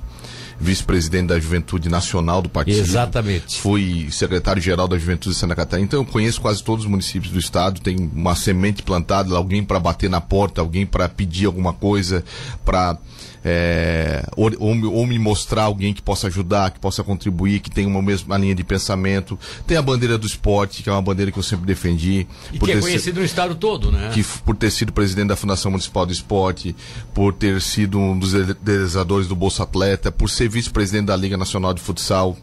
vice-presidente 0.62 1.28
da 1.28 1.40
Juventude 1.40 1.88
Nacional 1.88 2.42
do 2.42 2.50
partido. 2.50 2.80
Exatamente. 2.80 3.62
Fui 3.62 4.10
secretário-geral 4.12 4.88
da 4.90 4.98
Juventude 4.98 5.34
de 5.34 5.40
Santa 5.40 5.56
Catarina. 5.56 5.86
Então, 5.88 6.02
eu 6.02 6.06
conheço 6.06 6.42
quase 6.42 6.62
todos 6.64 6.84
os 6.84 6.92
municípios 6.92 7.32
do 7.32 7.40
estado. 7.40 7.80
Tem 7.80 7.96
uma 8.14 8.36
semente 8.36 8.84
plantada, 8.84 9.34
alguém 9.36 9.64
para 9.64 9.80
bater 9.80 10.10
na 10.10 10.20
porta, 10.20 10.60
alguém 10.60 10.86
para 10.86 11.08
pedir 11.08 11.46
alguma 11.46 11.72
coisa, 11.74 12.24
para. 12.66 12.98
É, 13.44 14.26
ou, 14.36 14.52
ou 14.90 15.08
me- 15.08 15.20
mostrar 15.20 15.64
alguém 15.64 15.94
que 15.94 16.02
possa 16.02 16.28
ajudar, 16.28 16.72
que 16.72 16.80
possa 16.80 17.04
contribuir, 17.04 17.60
que 17.60 17.70
tenha 17.70 17.88
uma 17.88 18.02
mesma 18.02 18.38
linha 18.38 18.54
de 18.56 18.64
pensamento. 18.64 19.38
Tem 19.66 19.78
a 19.78 19.82
bandeira 19.82 20.18
do 20.18 20.28
esporte, 20.28 20.84
que 20.84 20.90
é 20.90 20.92
uma 20.92 21.02
bandeira 21.02 21.32
que 21.32 21.40
eu 21.40 21.44
sempre 21.44 21.66
defendi. 21.66 22.28
E 22.52 22.60
por 22.60 22.66
que 22.66 22.72
é 22.72 22.76
ter 22.76 22.82
sido- 22.82 22.90
conhecido 22.92 23.20
no 23.20 23.26
Estado 23.26 23.56
todo, 23.56 23.92
né? 23.92 24.10
que 24.14 24.24
por 24.24 24.56
ter 24.56 24.72
sido 24.72 24.92
presidente 24.92 25.28
da 25.28 25.36
Fundação 25.36 25.72
Municipal 25.72 26.06
do 26.06 26.12
Esporte, 26.14 26.76
por 27.14 27.34
ter 27.34 27.62
sido 27.62 27.98
um 28.00 28.18
dos 28.18 28.34
ide- 28.34 28.52
idealizadores 28.52 29.28
do 29.28 29.36
Bolsa 29.36 29.64
Atleta, 29.64 30.12
por 30.12 30.30
ser 30.30 30.50
vice-presidente 30.50 31.06
da 31.08 31.16
Liga 31.16 31.38
Nacional 31.38 31.74
de 31.74 31.82
Futsal. 31.82 32.38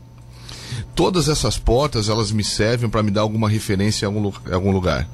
Todas 0.94 1.28
essas 1.28 1.58
portas, 1.58 2.08
elas 2.08 2.32
me 2.32 2.42
servem 2.42 2.88
para 2.88 3.02
me 3.02 3.10
dar 3.10 3.20
alguma 3.20 3.48
referência 3.48 4.04
em 4.04 4.08
algum, 4.08 4.32
algum 4.50 4.72
lugar. 4.72 5.08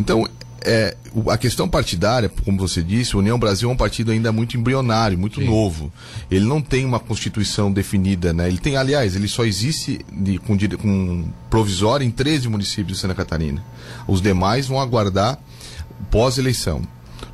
Então, 0.00 0.26
é, 0.68 0.96
a 1.30 1.38
questão 1.38 1.68
partidária, 1.68 2.28
como 2.44 2.58
você 2.58 2.82
disse, 2.82 3.16
o 3.16 3.20
União 3.20 3.38
Brasil 3.38 3.68
é 3.68 3.72
um 3.72 3.76
partido 3.76 4.10
ainda 4.12 4.30
muito 4.30 4.56
embrionário, 4.56 5.18
muito 5.18 5.40
novo. 5.40 5.92
Ele 6.30 6.44
não 6.44 6.60
tem 6.60 6.84
uma 6.84 7.00
constituição 7.00 7.72
definida, 7.72 8.32
né? 8.32 8.46
Ele 8.48 8.58
tem, 8.58 8.76
aliás, 8.76 9.16
ele 9.16 9.26
só 9.28 9.44
existe 9.44 10.00
de- 10.12 10.38
com, 10.38 10.56
com 10.76 11.24
provisório 11.48 12.06
em 12.06 12.10
13 12.10 12.48
municípios 12.48 12.96
de 12.98 13.00
Santa 13.00 13.14
Catarina. 13.14 13.64
Os 14.06 14.20
demais 14.20 14.66
vão 14.66 14.78
aguardar 14.80 15.38
pós-eleição. 16.10 16.82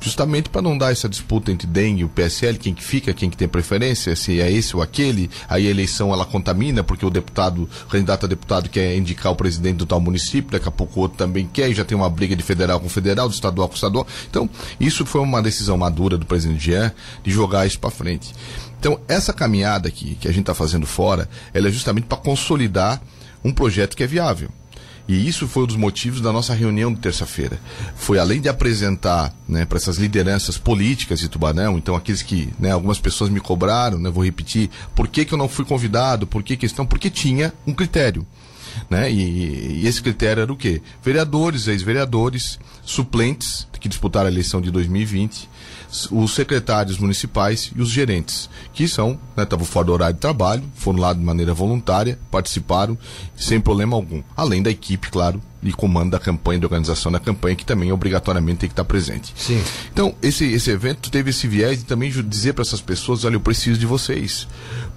Justamente 0.05 0.49
para 0.49 0.61
não 0.61 0.77
dar 0.77 0.91
essa 0.91 1.09
disputa 1.09 1.51
entre 1.51 1.65
DEM 1.65 2.01
e 2.01 2.03
o 2.03 2.09
PSL, 2.09 2.59
quem 2.59 2.75
que 2.75 2.83
fica, 2.83 3.11
quem 3.11 3.27
que 3.27 3.35
tem 3.35 3.47
preferência, 3.47 4.15
se 4.15 4.39
é 4.39 4.51
esse 4.51 4.75
ou 4.75 4.83
aquele, 4.83 5.31
aí 5.49 5.65
a 5.65 5.69
eleição 5.71 6.13
ela 6.13 6.23
contamina, 6.23 6.83
porque 6.83 7.03
o 7.03 7.09
deputado, 7.09 7.67
o 7.87 7.89
candidato 7.89 8.27
a 8.27 8.29
deputado 8.29 8.69
quer 8.69 8.95
indicar 8.95 9.31
o 9.31 9.35
presidente 9.35 9.77
do 9.77 9.85
tal 9.87 9.99
município, 9.99 10.51
daqui 10.51 10.67
a 10.67 10.71
pouco 10.71 10.99
o 10.99 11.01
outro 11.01 11.17
também 11.17 11.49
quer, 11.51 11.71
e 11.71 11.73
já 11.73 11.83
tem 11.83 11.97
uma 11.97 12.07
briga 12.07 12.35
de 12.35 12.43
federal 12.43 12.79
com 12.79 12.87
federal, 12.87 13.27
de 13.27 13.33
estadual 13.33 13.67
com 13.67 13.73
estadual. 13.73 14.05
Então, 14.29 14.47
isso 14.79 15.07
foi 15.07 15.21
uma 15.21 15.41
decisão 15.41 15.75
madura 15.75 16.19
do 16.19 16.25
presidente 16.27 16.65
Jean 16.65 16.93
de 17.23 17.31
jogar 17.31 17.65
isso 17.65 17.79
para 17.79 17.89
frente. 17.89 18.31
Então, 18.79 18.99
essa 19.07 19.33
caminhada 19.33 19.87
aqui 19.87 20.13
que 20.21 20.27
a 20.27 20.31
gente 20.31 20.41
está 20.41 20.53
fazendo 20.53 20.85
fora, 20.85 21.27
ela 21.51 21.67
é 21.67 21.71
justamente 21.71 22.05
para 22.05 22.19
consolidar 22.19 23.01
um 23.43 23.51
projeto 23.51 23.97
que 23.97 24.03
é 24.03 24.07
viável. 24.07 24.51
E 25.07 25.27
isso 25.27 25.47
foi 25.47 25.63
um 25.63 25.67
dos 25.67 25.75
motivos 25.75 26.19
da 26.19 26.31
nossa 26.33 26.53
reunião 26.53 26.91
de 26.93 26.99
terça-feira. 26.99 27.59
Foi 27.95 28.17
além 28.17 28.41
de 28.41 28.49
apresentar 28.49 29.31
né, 29.47 29.63
para 29.63 29.77
essas 29.77 29.97
lideranças 29.97 30.57
políticas 30.57 31.19
de 31.19 31.29
Tubarão, 31.29 31.77
então 31.77 31.95
aqueles 31.95 32.23
que 32.23 32.49
né, 32.59 32.71
algumas 32.71 32.97
pessoas 32.99 33.29
me 33.29 33.39
cobraram, 33.39 33.99
né, 33.99 34.09
vou 34.09 34.23
repetir, 34.25 34.69
por 34.95 35.07
que, 35.07 35.23
que 35.23 35.33
eu 35.33 35.37
não 35.37 35.47
fui 35.47 35.63
convidado, 35.63 36.25
por 36.25 36.41
que 36.41 36.57
questão? 36.57 36.85
Porque 36.85 37.09
tinha 37.11 37.53
um 37.67 37.73
critério. 37.73 38.25
Né? 38.89 39.09
E, 39.11 39.81
e 39.83 39.87
esse 39.87 40.01
critério 40.01 40.41
era 40.41 40.51
o 40.51 40.57
quê? 40.57 40.81
Vereadores, 41.03 41.67
ex-vereadores, 41.67 42.59
suplentes 42.83 43.67
que 43.79 43.87
disputaram 43.87 44.27
a 44.27 44.31
eleição 44.31 44.59
de 44.59 44.69
2020, 44.71 45.31
s- 45.31 45.47
os 46.11 46.33
secretários 46.33 46.97
municipais 46.97 47.71
e 47.75 47.81
os 47.81 47.89
gerentes, 47.89 48.49
que 48.73 48.87
são, 48.87 49.19
estavam 49.37 49.65
fora 49.65 49.85
do 49.85 49.93
horário 49.93 50.15
de 50.15 50.19
trabalho, 50.21 50.63
foram 50.75 50.99
lá 50.99 51.13
de 51.13 51.19
maneira 51.19 51.53
voluntária, 51.53 52.19
participaram 52.31 52.97
sem 53.35 53.59
problema 53.59 53.95
algum. 53.95 54.21
Além 54.35 54.61
da 54.61 54.69
equipe, 54.69 55.09
claro, 55.09 55.41
de 55.61 55.71
comando 55.71 56.11
da 56.11 56.19
campanha, 56.19 56.59
de 56.59 56.65
organização 56.65 57.11
da 57.11 57.19
campanha, 57.19 57.55
que 57.55 57.65
também 57.65 57.91
obrigatoriamente 57.91 58.59
tem 58.59 58.69
que 58.69 58.73
estar 58.73 58.85
presente. 58.85 59.33
Sim. 59.35 59.61
Então, 59.91 60.13
esse, 60.21 60.45
esse 60.45 60.69
evento 60.69 61.09
teve 61.09 61.31
esse 61.31 61.47
viés 61.47 61.79
de 61.79 61.85
também 61.85 62.11
dizer 62.11 62.53
para 62.53 62.61
essas 62.61 62.81
pessoas: 62.81 63.25
olha, 63.25 63.35
eu 63.35 63.39
preciso 63.39 63.79
de 63.79 63.85
vocês. 63.85 64.47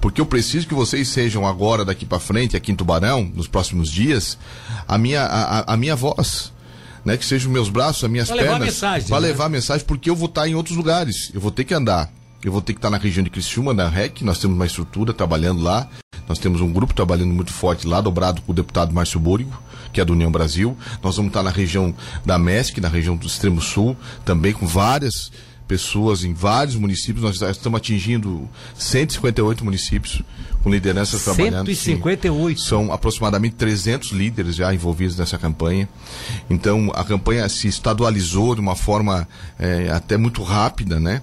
Porque 0.01 0.21
eu 0.21 0.27
preciso 0.27 0.67
que 0.67 0.75
vocês 0.75 1.09
sejam 1.09 1.47
agora, 1.47 1.85
daqui 1.85 2.05
para 2.05 2.19
frente, 2.21 2.57
aqui 2.57 2.71
em 2.71 2.77
Tubarão, 2.77 3.31
nos 3.35 3.49
próximos 3.49 3.91
dias, 3.91 4.37
a 4.87 4.99
minha, 4.99 5.23
a- 5.25 5.73
a 5.73 5.77
minha 5.77 5.97
voz. 5.97 6.53
Né, 7.09 7.17
que 7.17 7.25
sejam 7.25 7.51
meus 7.51 7.69
braços, 7.69 8.05
as 8.05 8.11
minhas 8.11 8.29
Pra 8.29 8.37
levar 8.37 8.51
pernas. 8.51 8.69
mensagem, 8.69 9.09
Para 9.09 9.21
né? 9.21 9.27
levar 9.29 9.45
a 9.47 9.49
mensagem, 9.49 9.87
porque 9.87 10.11
eu 10.11 10.15
vou 10.17 10.29
estar 10.29 10.47
em 10.49 10.55
outros 10.55 10.77
lugares. 10.77 11.31
Eu 11.35 11.41
vou 11.41 11.51
ter 11.51 11.65
que 11.65 11.73
andar. 11.75 12.11
Eu 12.45 12.53
vou 12.53 12.61
ter 12.61 12.73
que 12.75 12.79
estar 12.79 12.91
na 12.91 12.99
região 12.99 13.25
de 13.25 13.31
Criciúma, 13.31 13.73
na 13.75 13.89
REC. 13.89 14.23
Nós 14.23 14.39
temos 14.39 14.57
uma 14.57 14.67
estrutura 14.67 15.13
trabalhando 15.13 15.61
lá. 15.61 15.89
Nós 16.29 16.39
temos 16.39 16.61
um 16.61 16.71
grupo 16.73 16.93
trabalhando 16.95 17.33
muito 17.33 17.53
forte 17.53 17.87
lá, 17.87 18.01
dobrado 18.01 18.43
com 18.43 18.53
o 18.53 18.55
deputado 18.55 18.93
Márcio 18.95 19.19
Búrigo, 19.19 19.61
que 19.93 20.01
é 20.01 20.05
do 20.05 20.13
União 20.13 20.31
Brasil. 20.31 20.77
Nós 21.03 21.17
vamos 21.17 21.31
estar 21.31 21.43
na 21.43 21.51
região 21.51 21.95
da 22.25 22.39
MESC, 22.39 22.81
na 22.81 22.89
região 22.89 23.17
do 23.17 23.27
Extremo 23.27 23.61
Sul, 23.63 23.97
também 24.25 24.53
com 24.53 24.67
várias 24.67 25.33
pessoas 25.69 26.25
em 26.25 26.33
vários 26.33 26.75
municípios. 26.75 27.23
Nós 27.23 27.57
estamos 27.57 27.77
atingindo 27.77 28.49
158 28.75 29.65
municípios 29.65 30.23
com 30.63 30.71
lideranças 30.71 31.23
trabalhando. 31.23 31.67
158. 31.67 32.59
Sim. 32.59 32.67
São 32.67 32.93
aproximadamente 32.93 33.55
300 33.55 34.11
líderes 34.13 34.57
já 34.57 34.73
envolvidos 34.75 35.17
nessa 35.17 35.39
campanha. 35.39 35.89
Então, 36.49 36.91
a 36.95 37.05
campanha 37.05 37.49
se 37.49 37.69
estadualizou 37.69 38.55
de 38.55 38.61
uma 38.61 38.75
forma 38.75 39.29
é, 39.59 39.91
até 39.91 40.17
muito 40.17 40.43
rápida, 40.43 40.99
né? 40.99 41.23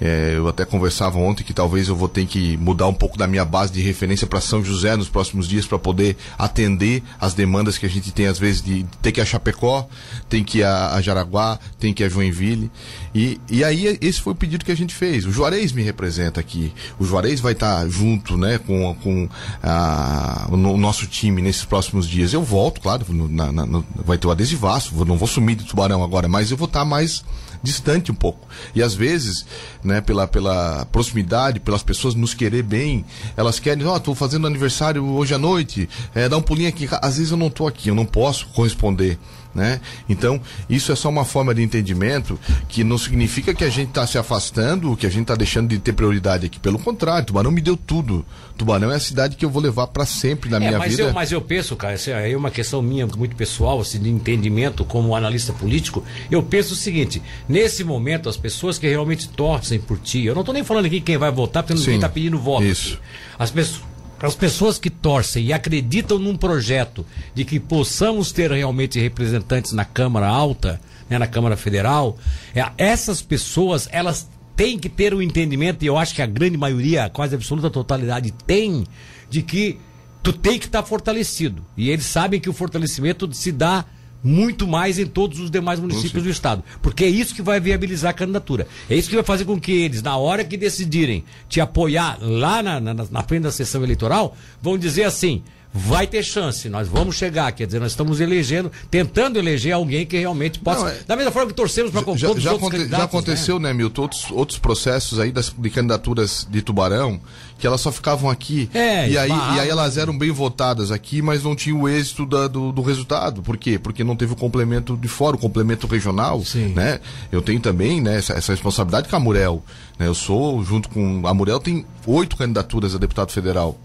É, 0.00 0.34
eu 0.36 0.46
até 0.46 0.64
conversava 0.64 1.18
ontem 1.18 1.42
que 1.42 1.54
talvez 1.54 1.88
eu 1.88 1.96
vou 1.96 2.08
ter 2.08 2.26
que 2.26 2.56
mudar 2.58 2.86
um 2.86 2.92
pouco 2.92 3.16
da 3.16 3.26
minha 3.26 3.44
base 3.44 3.72
de 3.72 3.80
referência 3.80 4.26
para 4.26 4.40
São 4.40 4.62
José 4.62 4.94
nos 4.94 5.08
próximos 5.08 5.48
dias 5.48 5.66
para 5.66 5.78
poder 5.78 6.16
atender 6.38 7.02
as 7.18 7.32
demandas 7.32 7.78
que 7.78 7.86
a 7.86 7.88
gente 7.88 8.12
tem 8.12 8.26
às 8.26 8.38
vezes 8.38 8.60
de 8.60 8.84
ter 9.00 9.10
que 9.10 9.20
ir 9.20 9.22
a 9.22 9.24
Chapecó, 9.24 9.88
tem 10.28 10.44
que 10.44 10.58
ir 10.58 10.64
a, 10.64 10.94
a 10.94 11.00
Jaraguá, 11.00 11.58
tem 11.78 11.94
que 11.94 12.02
ir 12.02 12.06
a 12.06 12.08
Joinville. 12.10 12.70
E, 13.14 13.40
e 13.50 13.64
aí 13.64 13.85
esse 14.00 14.20
foi 14.20 14.32
o 14.32 14.36
pedido 14.36 14.64
que 14.64 14.72
a 14.72 14.76
gente 14.76 14.94
fez. 14.94 15.26
O 15.26 15.32
Juarez 15.32 15.72
me 15.72 15.82
representa 15.82 16.40
aqui. 16.40 16.72
O 16.98 17.04
Juarez 17.04 17.40
vai 17.40 17.52
estar 17.52 17.88
junto, 17.88 18.36
né, 18.36 18.58
com, 18.58 18.94
com 19.02 19.28
a, 19.62 20.48
o, 20.50 20.56
nosso 20.56 21.06
time 21.06 21.42
nesses 21.42 21.64
próximos 21.64 22.08
dias. 22.08 22.32
Eu 22.32 22.42
volto, 22.42 22.80
claro, 22.80 23.04
na, 23.08 23.52
na, 23.52 23.82
vai 23.94 24.18
ter 24.18 24.26
o 24.26 24.30
adesivaço, 24.30 25.04
não 25.04 25.16
vou 25.16 25.28
sumir 25.28 25.56
de 25.56 25.64
Tubarão 25.64 26.02
agora, 26.02 26.28
mas 26.28 26.50
eu 26.50 26.56
vou 26.56 26.66
estar 26.66 26.84
mais 26.84 27.24
distante 27.62 28.12
um 28.12 28.14
pouco. 28.14 28.46
E 28.74 28.82
às 28.82 28.94
vezes, 28.94 29.44
né, 29.82 30.00
pela, 30.00 30.26
pela 30.26 30.86
proximidade, 30.86 31.60
pelas 31.60 31.82
pessoas 31.82 32.14
nos 32.14 32.34
querer 32.34 32.62
bem, 32.62 33.04
elas 33.36 33.58
querem, 33.58 33.84
ó, 33.84 33.96
oh, 33.96 34.00
tô 34.00 34.14
fazendo 34.14 34.46
aniversário 34.46 35.04
hoje 35.04 35.34
à 35.34 35.38
noite, 35.38 35.88
é, 36.14 36.28
dá 36.28 36.36
um 36.36 36.42
pulinho 36.42 36.68
aqui. 36.68 36.88
Às 37.02 37.16
vezes 37.16 37.32
eu 37.32 37.36
não 37.36 37.50
tô 37.50 37.66
aqui, 37.66 37.88
eu 37.88 37.94
não 37.94 38.06
posso 38.06 38.46
corresponder. 38.48 39.18
Né? 39.56 39.80
Então, 40.06 40.38
isso 40.68 40.92
é 40.92 40.94
só 40.94 41.08
uma 41.08 41.24
forma 41.24 41.54
de 41.54 41.62
entendimento 41.62 42.38
que 42.68 42.84
não 42.84 42.98
significa 42.98 43.54
que 43.54 43.64
a 43.64 43.70
gente 43.70 43.88
está 43.88 44.06
se 44.06 44.18
afastando, 44.18 44.94
que 44.94 45.06
a 45.06 45.08
gente 45.08 45.22
está 45.22 45.34
deixando 45.34 45.70
de 45.70 45.78
ter 45.78 45.94
prioridade 45.94 46.44
aqui. 46.44 46.60
Pelo 46.60 46.78
contrário, 46.78 47.24
Tubarão 47.24 47.50
me 47.50 47.62
deu 47.62 47.74
tudo. 47.74 48.22
Tubarão 48.58 48.92
é 48.92 48.96
a 48.96 49.00
cidade 49.00 49.34
que 49.34 49.46
eu 49.46 49.48
vou 49.48 49.62
levar 49.62 49.86
para 49.86 50.04
sempre 50.04 50.50
na 50.50 50.58
é, 50.58 50.60
minha 50.60 50.78
mas 50.78 50.90
vida. 50.90 51.04
Eu, 51.04 51.12
mas 51.14 51.32
eu 51.32 51.40
penso, 51.40 51.74
cara, 51.74 51.94
isso 51.94 52.10
é 52.10 52.36
uma 52.36 52.50
questão 52.50 52.82
minha 52.82 53.06
muito 53.06 53.34
pessoal, 53.34 53.80
assim, 53.80 53.98
de 53.98 54.10
entendimento 54.10 54.84
como 54.84 55.16
analista 55.16 55.54
político. 55.54 56.04
Eu 56.30 56.42
penso 56.42 56.74
o 56.74 56.76
seguinte: 56.76 57.22
nesse 57.48 57.82
momento, 57.82 58.28
as 58.28 58.36
pessoas 58.36 58.78
que 58.78 58.86
realmente 58.86 59.26
torcem 59.26 59.80
por 59.80 59.98
ti, 59.98 60.22
eu 60.26 60.34
não 60.34 60.42
estou 60.42 60.52
nem 60.52 60.64
falando 60.64 60.84
aqui 60.84 61.00
quem 61.00 61.16
vai 61.16 61.30
votar, 61.30 61.62
porque 61.62 61.78
ninguém 61.78 61.94
está 61.94 62.10
pedindo 62.10 62.38
voto. 62.38 62.64
Isso. 62.64 63.00
As 63.38 63.50
pessoas 63.50 63.95
as 64.20 64.34
pessoas 64.34 64.78
que 64.78 64.88
torcem 64.88 65.44
e 65.46 65.52
acreditam 65.52 66.18
num 66.18 66.36
projeto 66.36 67.04
de 67.34 67.44
que 67.44 67.60
possamos 67.60 68.32
ter 68.32 68.50
realmente 68.50 68.98
representantes 68.98 69.72
na 69.72 69.84
Câmara 69.84 70.26
Alta, 70.26 70.80
né, 71.08 71.18
na 71.18 71.26
Câmara 71.26 71.56
Federal, 71.56 72.16
é, 72.54 72.64
essas 72.78 73.20
pessoas, 73.20 73.88
elas 73.92 74.28
têm 74.56 74.78
que 74.78 74.88
ter 74.88 75.12
o 75.12 75.18
um 75.18 75.22
entendimento, 75.22 75.84
e 75.84 75.86
eu 75.86 75.98
acho 75.98 76.14
que 76.14 76.22
a 76.22 76.26
grande 76.26 76.56
maioria, 76.56 77.10
quase 77.10 77.34
a 77.34 77.38
absoluta 77.38 77.68
totalidade, 77.68 78.32
tem, 78.46 78.86
de 79.28 79.42
que 79.42 79.78
tu 80.22 80.32
tem 80.32 80.58
que 80.58 80.66
estar 80.66 80.82
tá 80.82 80.88
fortalecido. 80.88 81.62
E 81.76 81.90
eles 81.90 82.06
sabem 82.06 82.40
que 82.40 82.48
o 82.48 82.54
fortalecimento 82.54 83.32
se 83.34 83.52
dá 83.52 83.84
muito 84.26 84.66
mais 84.66 84.98
em 84.98 85.06
todos 85.06 85.38
os 85.38 85.52
demais 85.52 85.78
municípios 85.78 86.24
do 86.24 86.28
estado. 86.28 86.64
Porque 86.82 87.04
é 87.04 87.08
isso 87.08 87.32
que 87.32 87.40
vai 87.40 87.60
viabilizar 87.60 88.10
a 88.10 88.14
candidatura. 88.14 88.66
É 88.90 88.96
isso 88.96 89.08
que 89.08 89.14
vai 89.14 89.22
fazer 89.22 89.44
com 89.44 89.60
que 89.60 89.70
eles, 89.70 90.02
na 90.02 90.16
hora 90.16 90.44
que 90.44 90.56
decidirem 90.56 91.24
te 91.48 91.60
apoiar 91.60 92.18
lá 92.20 92.60
na, 92.60 92.80
na, 92.80 92.94
na 92.94 93.22
frente 93.22 93.44
da 93.44 93.52
sessão 93.52 93.84
eleitoral, 93.84 94.36
vão 94.60 94.76
dizer 94.76 95.04
assim: 95.04 95.44
vai 95.76 96.06
ter 96.06 96.22
chance, 96.22 96.68
nós 96.68 96.88
vamos 96.88 97.16
chegar, 97.16 97.52
quer 97.52 97.66
dizer, 97.66 97.78
nós 97.78 97.92
estamos 97.92 98.20
elegendo, 98.20 98.72
tentando 98.90 99.38
eleger 99.38 99.74
alguém 99.74 100.06
que 100.06 100.18
realmente 100.18 100.58
possa. 100.58 100.80
Não, 100.80 100.88
é... 100.88 100.98
Da 101.06 101.14
mesma 101.14 101.30
forma 101.30 101.48
que 101.48 101.54
torcemos 101.54 101.90
para 101.90 102.00
já, 102.00 102.06
todos 102.28 102.42
já, 102.42 102.52
outros 102.52 102.88
Já 102.88 103.04
aconteceu, 103.04 103.58
né, 103.58 103.68
né 103.68 103.74
Milton, 103.74 104.02
outros, 104.02 104.30
outros 104.30 104.58
processos 104.58 105.20
aí 105.20 105.30
das, 105.30 105.54
de 105.56 105.70
candidaturas 105.70 106.46
de 106.50 106.62
Tubarão, 106.62 107.20
que 107.58 107.66
elas 107.66 107.80
só 107.80 107.92
ficavam 107.92 108.30
aqui. 108.30 108.70
É, 108.72 109.08
e, 109.08 109.18
aí, 109.18 109.30
e 109.30 109.60
aí 109.60 109.68
elas 109.68 109.98
eram 109.98 110.16
bem 110.16 110.30
votadas 110.30 110.90
aqui, 110.90 111.20
mas 111.20 111.42
não 111.42 111.54
tinham 111.54 111.82
o 111.82 111.88
êxito 111.88 112.24
da, 112.24 112.48
do, 112.48 112.72
do 112.72 112.82
resultado. 112.82 113.42
Por 113.42 113.56
quê? 113.56 113.78
Porque 113.78 114.02
não 114.02 114.16
teve 114.16 114.32
o 114.32 114.36
complemento 114.36 114.96
de 114.96 115.08
fora, 115.08 115.36
o 115.36 115.38
complemento 115.38 115.86
regional. 115.86 116.42
Sim. 116.42 116.68
Né? 116.68 117.00
Eu 117.30 117.42
tenho 117.42 117.60
também 117.60 118.00
né, 118.00 118.18
essa, 118.18 118.32
essa 118.32 118.52
responsabilidade 118.52 119.08
com 119.08 119.16
a 119.16 119.20
Murel. 119.20 119.62
Né? 119.98 120.06
Eu 120.06 120.14
sou, 120.14 120.64
junto 120.64 120.88
com. 120.88 121.26
A 121.26 121.34
Murel 121.34 121.60
tem 121.60 121.84
oito 122.06 122.36
candidaturas 122.36 122.94
a 122.94 122.98
deputado 122.98 123.30
federal. 123.30 123.78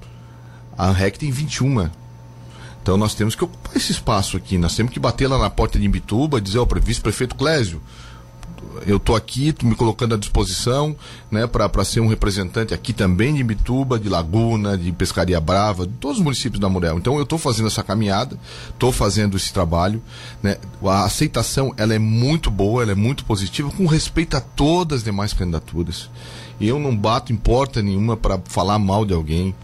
A 0.77 0.88
ANREC 0.88 1.19
tem 1.19 1.31
21. 1.31 1.89
Então 2.81 2.97
nós 2.97 3.13
temos 3.13 3.36
que 3.36 3.43
ocupar 3.43 3.75
esse 3.75 3.91
espaço 3.91 4.38
aqui. 4.38 4.57
Nós 4.57 4.75
temos 4.75 4.91
que 4.91 4.99
bater 4.99 5.27
lá 5.27 5.38
na 5.38 5.49
porta 5.49 5.77
de 5.77 5.86
Imbituba 5.86 6.38
e 6.38 6.41
dizer, 6.41 6.60
ó, 6.60 6.63
oh, 6.69 6.79
vice-prefeito 6.79 7.36
Clésio, 7.36 7.81
eu 8.86 8.97
estou 8.97 9.15
aqui, 9.15 9.51
tô 9.51 9.65
me 9.65 9.75
colocando 9.75 10.15
à 10.15 10.17
disposição, 10.17 10.95
né, 11.29 11.45
para 11.45 11.84
ser 11.84 11.99
um 11.99 12.07
representante 12.07 12.73
aqui 12.73 12.93
também 12.93 13.34
de 13.34 13.41
Imbituba, 13.41 13.99
de 13.99 14.10
Laguna, 14.10 14.77
de 14.77 14.91
Pescaria 14.91 15.39
Brava, 15.39 15.86
de 15.86 15.93
todos 15.93 16.17
os 16.17 16.23
municípios 16.23 16.60
da 16.60 16.69
Murel. 16.69 16.97
Então 16.97 17.17
eu 17.17 17.23
estou 17.23 17.38
fazendo 17.38 17.67
essa 17.67 17.84
caminhada, 17.84 18.38
estou 18.69 18.91
fazendo 18.91 19.38
esse 19.38 19.51
trabalho, 19.53 20.01
né? 20.41 20.57
A 20.84 21.03
aceitação 21.05 21.73
ela 21.77 21.93
é 21.93 21.99
muito 21.99 22.49
boa, 22.49 22.84
ela 22.84 22.91
é 22.91 22.95
muito 22.95 23.25
positiva, 23.25 23.69
com 23.71 23.86
respeito 23.86 24.38
a 24.38 24.41
todas 24.41 24.99
as 24.99 25.03
demais 25.03 25.34
candidaturas. 25.34 26.10
Eu 26.60 26.79
não 26.79 26.95
bato 26.95 27.34
em 27.34 27.38
porta 27.38 27.81
nenhuma 27.81 28.15
para 28.15 28.39
falar 28.45 28.79
mal 28.79 29.05
de 29.05 29.13
alguém 29.13 29.55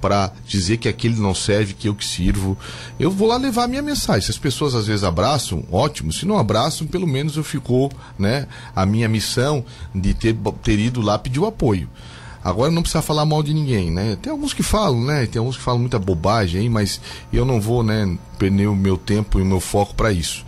para 0.00 0.32
dizer 0.46 0.78
que 0.78 0.88
aquele 0.88 1.20
não 1.20 1.34
serve, 1.34 1.74
que 1.74 1.88
eu 1.88 1.94
que 1.94 2.04
sirvo. 2.04 2.56
Eu 2.98 3.10
vou 3.10 3.28
lá 3.28 3.36
levar 3.36 3.64
a 3.64 3.68
minha 3.68 3.82
mensagem. 3.82 4.22
Se 4.22 4.30
as 4.30 4.38
pessoas 4.38 4.74
às 4.74 4.86
vezes 4.86 5.04
abraçam, 5.04 5.64
ótimo. 5.70 6.12
Se 6.12 6.26
não 6.26 6.38
abraçam, 6.38 6.86
pelo 6.86 7.06
menos 7.06 7.36
eu 7.36 7.44
ficou, 7.44 7.90
né, 8.18 8.46
a 8.74 8.86
minha 8.86 9.08
missão 9.08 9.64
de 9.94 10.14
ter, 10.14 10.36
ter 10.62 10.78
ido 10.78 11.00
lá 11.00 11.18
pedir 11.18 11.40
o 11.40 11.46
apoio. 11.46 11.88
Agora 12.42 12.70
não 12.70 12.82
precisa 12.82 13.02
falar 13.02 13.24
mal 13.24 13.42
de 13.42 13.52
ninguém, 13.52 13.90
né? 13.90 14.16
Tem 14.22 14.30
alguns 14.30 14.54
que 14.54 14.62
falam, 14.62 15.04
né? 15.04 15.26
Tem 15.26 15.38
alguns 15.38 15.56
que 15.56 15.62
falam 15.62 15.80
muita 15.80 15.98
bobagem 15.98 16.62
aí, 16.62 16.68
mas 16.68 17.00
eu 17.32 17.44
não 17.44 17.60
vou, 17.60 17.82
né, 17.82 18.16
perder 18.38 18.68
o 18.68 18.76
meu 18.76 18.96
tempo 18.96 19.38
e 19.38 19.42
o 19.42 19.44
meu 19.44 19.60
foco 19.60 19.94
para 19.94 20.12
isso. 20.12 20.44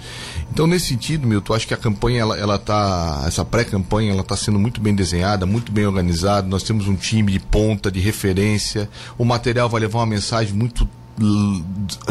Então, 0.53 0.67
nesse 0.67 0.89
sentido, 0.89 1.27
Milton, 1.27 1.55
acho 1.55 1.67
que 1.67 1.75
a 1.75 1.77
campanha, 1.77 2.21
ela, 2.21 2.37
ela 2.37 2.59
tá, 2.59 3.25
essa 3.27 3.45
pré-campanha, 3.45 4.13
ela 4.13 4.23
está 4.23 4.37
sendo 4.37 4.59
muito 4.59 4.81
bem 4.81 4.95
desenhada, 4.95 5.47
muito 5.47 5.71
bem 5.71 5.87
organizada. 5.87 6.47
Nós 6.47 6.63
temos 6.63 6.89
um 6.89 6.97
time 6.97 7.33
de 7.33 7.39
ponta, 7.39 7.91
de 7.91 8.01
referência. 8.01 8.89
O 9.17 9.25
material 9.25 9.69
vai 9.69 9.81
levar 9.81 10.01
uma 10.01 10.07
mensagem 10.07 10.53
muito 10.53 10.89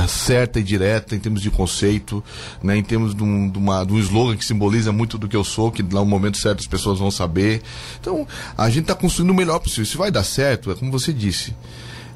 certa 0.07 0.59
e 0.59 0.63
direta 0.63 1.15
em 1.15 1.19
termos 1.19 1.41
de 1.41 1.49
conceito, 1.49 2.23
né, 2.61 2.77
em 2.77 2.83
termos 2.83 3.15
de 3.15 3.23
um, 3.23 3.49
de, 3.49 3.57
uma, 3.57 3.83
de 3.83 3.91
um 3.91 3.99
slogan 3.99 4.37
que 4.37 4.45
simboliza 4.45 4.91
muito 4.91 5.17
do 5.17 5.27
que 5.27 5.35
eu 5.35 5.43
sou, 5.43 5.71
que 5.71 5.81
no 5.81 6.05
momento 6.05 6.37
certo 6.37 6.59
as 6.59 6.67
pessoas 6.67 6.99
vão 6.99 7.09
saber. 7.09 7.61
Então, 7.99 8.27
a 8.57 8.69
gente 8.69 8.83
está 8.83 8.95
construindo 8.95 9.31
o 9.31 9.33
melhor 9.33 9.59
possível. 9.59 9.85
Se 9.85 9.97
vai 9.97 10.11
dar 10.11 10.23
certo, 10.23 10.71
é 10.71 10.75
como 10.75 10.91
você 10.91 11.11
disse 11.11 11.55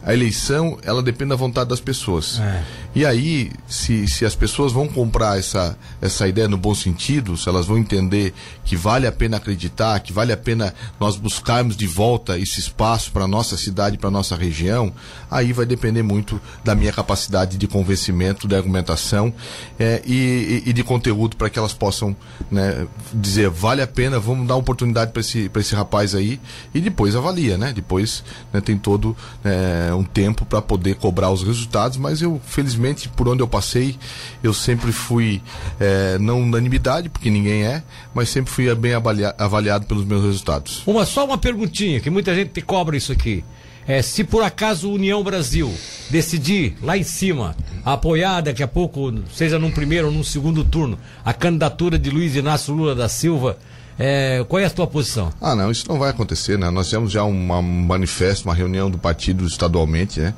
a 0.06 0.14
eleição 0.14 0.78
ela 0.84 1.02
depende 1.02 1.30
da 1.30 1.36
vontade 1.36 1.70
das 1.70 1.80
pessoas. 1.80 2.40
É. 2.40 2.64
E 2.96 3.06
aí, 3.06 3.52
se, 3.68 4.08
se 4.08 4.26
as 4.26 4.36
pessoas 4.36 4.72
vão 4.72 4.88
comprar 4.88 5.40
essa, 5.40 5.78
essa 6.02 6.28
ideia 6.28 6.48
no 6.48 6.58
bom 6.58 6.76
sentido, 6.76 7.38
se 7.38 7.50
elas 7.50 7.66
vão 7.66 7.78
entender 7.78 8.34
que 8.66 8.76
vale 8.76 9.08
a 9.08 9.12
pena 9.12 9.38
acreditar, 9.38 10.00
que 10.02 10.14
vale 10.14 10.32
a 10.32 10.38
pena 10.38 10.74
nós 11.00 11.16
buscarmos 11.16 11.76
de 11.76 11.88
volta 11.88 12.38
esse 12.38 12.60
espaço 12.60 13.12
para 13.12 13.24
a 13.24 13.28
nossa 13.28 13.58
cidade, 13.58 13.98
para 13.98 14.10
a 14.10 14.12
nossa 14.12 14.36
região, 14.36 14.94
aí 15.32 15.54
vai 15.54 15.66
depender 15.66 16.04
muito 16.04 16.40
da 16.64 16.76
minha 16.76 16.92
capacidade 16.92 17.58
de 17.58 17.68
convencimento, 17.68 18.48
de 18.48 18.56
argumentação 18.56 19.34
é, 19.80 20.02
e, 20.06 20.64
e, 20.66 20.74
de 20.74 20.84
conteúdo 20.84 21.36
para 21.36 21.50
que 21.50 21.58
elas 21.58 21.74
possam 21.74 22.16
né, 22.52 22.86
dizer 23.14 23.50
vale 23.50 23.82
a 23.82 23.88
pena, 23.88 24.20
vamos 24.20 24.48
dar 24.48 24.56
oportunidade 24.56 25.12
para 25.12 25.22
esse, 25.22 25.50
esse 25.56 25.74
rapaz 25.74 26.14
aí 26.14 26.40
e 26.74 26.82
depois 26.82 27.16
avalia, 27.16 27.58
né? 27.58 27.72
Depois 27.74 28.24
né, 28.52 28.60
tem 28.62 28.78
todo. 28.78 29.16
É, 29.44 29.93
um 29.96 30.04
tempo 30.04 30.46
para 30.46 30.62
poder 30.62 30.96
cobrar 30.96 31.32
os 31.32 31.44
resultados, 31.44 31.98
mas 31.98 32.22
eu, 32.22 32.42
felizmente, 32.46 33.10
por 33.10 33.28
onde 33.28 33.42
eu 33.42 33.48
passei, 33.48 33.96
eu 34.42 34.54
sempre 34.54 34.92
fui, 34.92 35.42
é, 35.80 36.18
não 36.20 36.42
unanimidade, 36.42 37.10
porque 37.10 37.30
ninguém 37.30 37.64
é, 37.64 37.84
mas 38.14 38.30
sempre 38.30 38.52
fui 38.52 38.74
bem 38.76 38.94
avaliado, 38.94 39.36
avaliado 39.38 39.86
pelos 39.86 40.06
meus 40.06 40.24
resultados. 40.24 40.84
Uma, 40.86 41.06
só 41.06 41.26
uma 41.26 41.38
perguntinha, 41.38 42.00
que 42.00 42.10
muita 42.10 42.34
gente 42.34 42.52
te 42.52 42.62
cobra 42.62 42.96
isso 42.96 43.12
aqui. 43.12 43.44
É, 43.86 44.02
se 44.02 44.24
por 44.24 44.44
acaso 44.44 44.90
União 44.90 45.22
Brasil 45.22 45.74
decidir 46.10 46.78
lá 46.82 46.98
em 46.98 47.04
cima 47.04 47.54
apoiar 47.84 48.40
daqui 48.40 48.64
a 48.64 48.68
pouco, 48.68 49.14
seja 49.34 49.60
num 49.60 49.72
primeiro 49.72 50.08
ou 50.08 50.14
num 50.14 50.24
segundo 50.24 50.64
turno, 50.64 50.98
a 51.24 51.34
candidatura 51.34 52.00
de 52.00 52.10
Luiz 52.10 52.36
Inácio 52.36 52.74
Lula 52.74 52.96
da 52.96 53.10
Silva 53.10 53.58
é, 53.98 54.44
qual 54.48 54.60
é 54.60 54.66
a 54.66 54.70
tua 54.70 54.88
posição? 54.88 55.32
Ah, 55.40 55.56
não, 55.56 55.70
isso 55.70 55.86
não 55.88 56.00
vai 56.00 56.10
acontecer, 56.10 56.58
né? 56.58 56.70
Nós 56.70 56.90
temos 56.90 57.12
já 57.12 57.24
uma, 57.24 57.60
um 57.60 57.86
manifesto, 57.86 58.48
uma 58.48 58.56
reunião 58.56 58.90
do 58.90 58.98
partido 58.98 59.46
estadualmente, 59.46 60.20
né? 60.20 60.34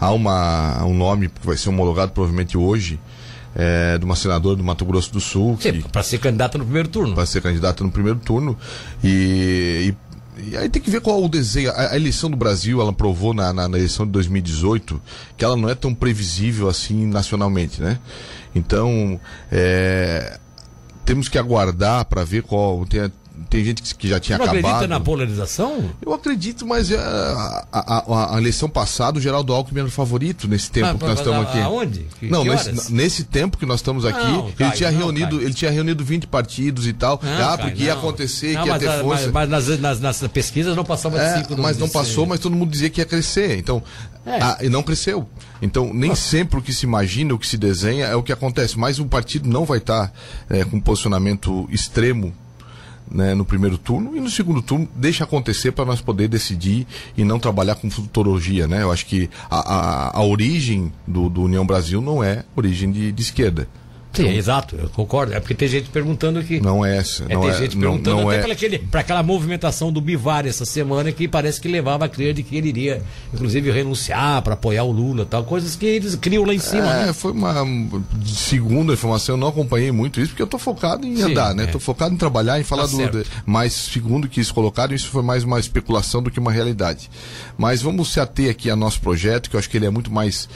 Há 0.00 0.12
uma, 0.12 0.84
um 0.84 0.94
nome 0.94 1.28
que 1.28 1.46
vai 1.46 1.56
ser 1.56 1.68
homologado 1.68 2.12
provavelmente 2.12 2.58
hoje, 2.58 2.98
é, 3.54 3.96
de 3.96 4.04
uma 4.04 4.16
senadora 4.16 4.56
do 4.56 4.64
Mato 4.64 4.84
Grosso 4.84 5.12
do 5.12 5.20
Sul. 5.20 5.58
Para 5.90 6.02
ser 6.02 6.18
candidata 6.18 6.58
no 6.58 6.64
primeiro 6.64 6.88
turno. 6.88 7.14
Para 7.14 7.26
ser 7.26 7.40
candidata 7.40 7.82
no 7.82 7.90
primeiro 7.90 8.18
turno. 8.18 8.58
E, 9.02 9.94
e, 10.36 10.50
e, 10.50 10.56
aí 10.56 10.68
tem 10.68 10.82
que 10.82 10.90
ver 10.90 11.00
qual 11.00 11.22
o 11.22 11.28
desenho. 11.28 11.70
A, 11.70 11.92
a 11.92 11.96
eleição 11.96 12.28
do 12.28 12.36
Brasil, 12.36 12.80
ela 12.80 12.92
provou 12.92 13.32
na, 13.32 13.52
na, 13.52 13.68
na, 13.68 13.78
eleição 13.78 14.04
de 14.04 14.12
2018 14.12 15.00
que 15.36 15.44
ela 15.44 15.56
não 15.56 15.70
é 15.70 15.74
tão 15.74 15.94
previsível 15.94 16.68
assim 16.68 17.06
nacionalmente, 17.06 17.80
né? 17.80 17.98
Então, 18.54 19.20
é, 19.50 20.38
temos 21.06 21.28
que 21.28 21.38
aguardar 21.38 22.04
para 22.04 22.24
ver 22.24 22.42
qual. 22.42 22.84
Tem, 22.84 23.10
tem 23.48 23.64
gente 23.64 23.94
que, 23.94 24.08
já 24.08 24.18
tinha 24.20 24.36
Você 24.38 24.44
não 24.44 24.52
acabado. 24.52 24.70
acredita 24.74 24.88
na 24.88 25.00
polarização? 25.00 25.90
Eu 26.04 26.12
acredito, 26.12 26.66
mas 26.66 26.90
é, 26.90 26.96
a, 26.96 27.66
a, 27.72 28.04
a, 28.14 28.34
a 28.36 28.38
eleição 28.38 28.68
passada, 28.68 29.18
o 29.18 29.20
Geraldo 29.20 29.52
Alckmin 29.52 29.80
era 29.80 29.88
o 29.88 29.90
favorito 29.90 30.46
nesse 30.48 30.70
tempo 30.70 30.98
que 30.98 31.04
nós 31.04 31.18
estamos 31.18 31.46
aqui. 31.48 31.58
aonde? 31.60 32.06
Que- 32.18 32.28
não, 32.28 32.42
que 32.42 32.50
nesse, 32.50 32.92
nesse 32.92 33.24
tempo 33.24 33.56
que 33.58 33.66
nós 33.66 33.80
estamos 33.80 34.04
aqui, 34.04 34.18
Não, 34.24 34.52
ele, 34.58 34.70
tinha 34.72 34.90
não, 34.90 34.98
reunido, 34.98 35.36
Caio. 35.36 35.42
ele 35.42 35.54
tinha 35.54 35.70
reunido 35.70 36.04
20 36.04 36.26
partidos 36.26 36.86
e 36.86 36.92
tal. 36.92 37.20
Não, 37.22 37.48
ah, 37.50 37.58
porque 37.58 37.84
ia 37.84 37.94
acontecer, 37.94 38.48
que 38.58 38.66
ia 38.66 38.72
mas, 38.72 38.82
ter 38.82 39.02
força. 39.02 39.30
Mas, 39.30 39.48
mas 39.48 39.66
nas, 39.68 39.80
nas- 39.80 40.00
nas 40.00 40.20
pesquisas 40.28 40.74
não 40.76 40.84
passava 40.84 41.18
de 41.18 41.24
É, 41.24 41.36
cinco. 41.38 41.60
mas 41.60 41.78
não 41.78 41.88
passou, 41.88 42.26
mas 42.26 42.40
todo 42.40 42.54
mundo 42.54 42.70
dizia 42.70 42.90
que 42.90 43.00
ia 43.00 43.06
crescer. 43.06 43.58
Então, 43.58 43.82
É. 44.24 44.38
ah, 44.42 44.58
e 44.60 44.68
não 44.68 44.82
cresceu. 44.82 45.28
Então, 45.62 45.92
nem 45.94 46.14
sempre 46.14 46.58
o 46.58 46.62
que 46.62 46.72
se 46.72 46.84
imagina, 46.84 47.32
o 47.34 47.38
que 47.38 47.46
se 47.46 47.56
desenha, 47.56 48.06
é 48.06 48.14
o 48.14 48.22
que 48.22 48.32
acontece. 48.32 48.78
Mas 48.78 48.98
o 48.98 49.06
partido 49.06 49.48
não 49.48 49.64
vai 49.64 49.78
estar 49.78 50.12
é, 50.50 50.64
com 50.64 50.76
um 50.76 50.80
posicionamento 50.80 51.66
extremo 51.70 52.34
né, 53.10 53.34
no 53.34 53.44
primeiro 53.44 53.78
turno 53.78 54.16
e 54.16 54.20
no 54.20 54.30
segundo 54.30 54.62
turno 54.62 54.88
deixa 54.94 55.24
acontecer 55.24 55.72
para 55.72 55.84
nós 55.84 56.00
poder 56.00 56.28
decidir 56.28 56.86
e 57.16 57.24
não 57.24 57.38
trabalhar 57.38 57.76
com 57.76 57.90
futurologia, 57.90 58.66
né? 58.66 58.82
Eu 58.82 58.90
acho 58.90 59.06
que 59.06 59.30
a, 59.50 59.58
a, 59.58 60.18
a 60.18 60.24
origem 60.24 60.92
do, 61.06 61.28
do 61.28 61.42
União 61.42 61.66
Brasil 61.66 62.00
não 62.00 62.22
é 62.22 62.44
origem 62.54 62.90
de, 62.90 63.12
de 63.12 63.22
esquerda. 63.22 63.68
Sim, 64.16 64.28
exato, 64.34 64.76
eu 64.76 64.88
concordo. 64.90 65.34
É 65.34 65.40
porque 65.40 65.54
tem 65.54 65.68
gente 65.68 65.88
perguntando 65.90 66.38
aqui. 66.38 66.60
Não 66.60 66.84
é 66.84 66.96
essa. 66.96 67.24
É, 67.28 67.34
não 67.34 67.42
tem 67.42 67.50
é, 67.50 67.58
gente 67.58 67.74
não, 67.76 67.80
perguntando 67.82 68.22
não 68.22 68.30
até 68.30 68.50
é, 68.50 68.78
para 68.90 69.00
aquela 69.00 69.22
movimentação 69.22 69.92
do 69.92 70.00
Bivar 70.00 70.46
essa 70.46 70.64
semana 70.64 71.12
que 71.12 71.28
parece 71.28 71.60
que 71.60 71.68
levava 71.68 72.04
a 72.04 72.08
crer 72.08 72.34
de 72.34 72.42
que 72.42 72.56
ele 72.56 72.68
iria, 72.68 73.02
inclusive, 73.32 73.70
renunciar 73.70 74.42
para 74.42 74.54
apoiar 74.54 74.84
o 74.84 74.92
Lula 74.92 75.22
e 75.22 75.26
tal, 75.26 75.44
coisas 75.44 75.76
que 75.76 75.86
eles 75.86 76.14
criam 76.14 76.44
lá 76.44 76.54
em 76.54 76.58
cima. 76.58 76.86
É, 76.94 77.06
né? 77.06 77.12
foi 77.12 77.32
uma 77.32 77.54
segunda 78.24 78.92
informação, 78.92 79.34
eu 79.34 79.38
não 79.38 79.48
acompanhei 79.48 79.92
muito 79.92 80.20
isso, 80.20 80.30
porque 80.30 80.42
eu 80.42 80.46
tô 80.46 80.58
focado 80.58 81.06
em 81.06 81.16
Sim, 81.16 81.22
andar, 81.32 81.54
né? 81.54 81.64
é. 81.64 81.66
Tô 81.66 81.78
focado 81.78 82.14
em 82.14 82.16
trabalhar, 82.16 82.58
em 82.60 82.64
falar 82.64 82.82
Tá 82.82 82.88
do. 82.90 82.96
certo. 82.96 83.18
de- 83.22 83.26
mas 83.44 83.72
segundo 83.72 84.28
que 84.28 84.40
eles 84.40 84.50
colocaram, 84.50 84.94
isso 84.94 85.08
foi 85.08 85.22
mais 85.22 85.44
uma 85.44 85.58
especulação 85.60 86.22
do 86.22 86.30
que 86.30 86.38
uma 86.38 86.52
realidade. 86.52 87.10
Mas 87.58 87.82
vamos 87.82 88.12
se 88.12 88.20
ater 88.20 88.50
aqui 88.50 88.70
ao 88.70 88.76
nosso 88.76 89.00
projeto, 89.00 89.50
que 89.50 89.56
eu 89.56 89.58
acho 89.60 89.68
que 89.68 89.76
ele 89.76 89.86
é 89.86 89.90
muito 89.90 90.12
mais. 90.12 90.48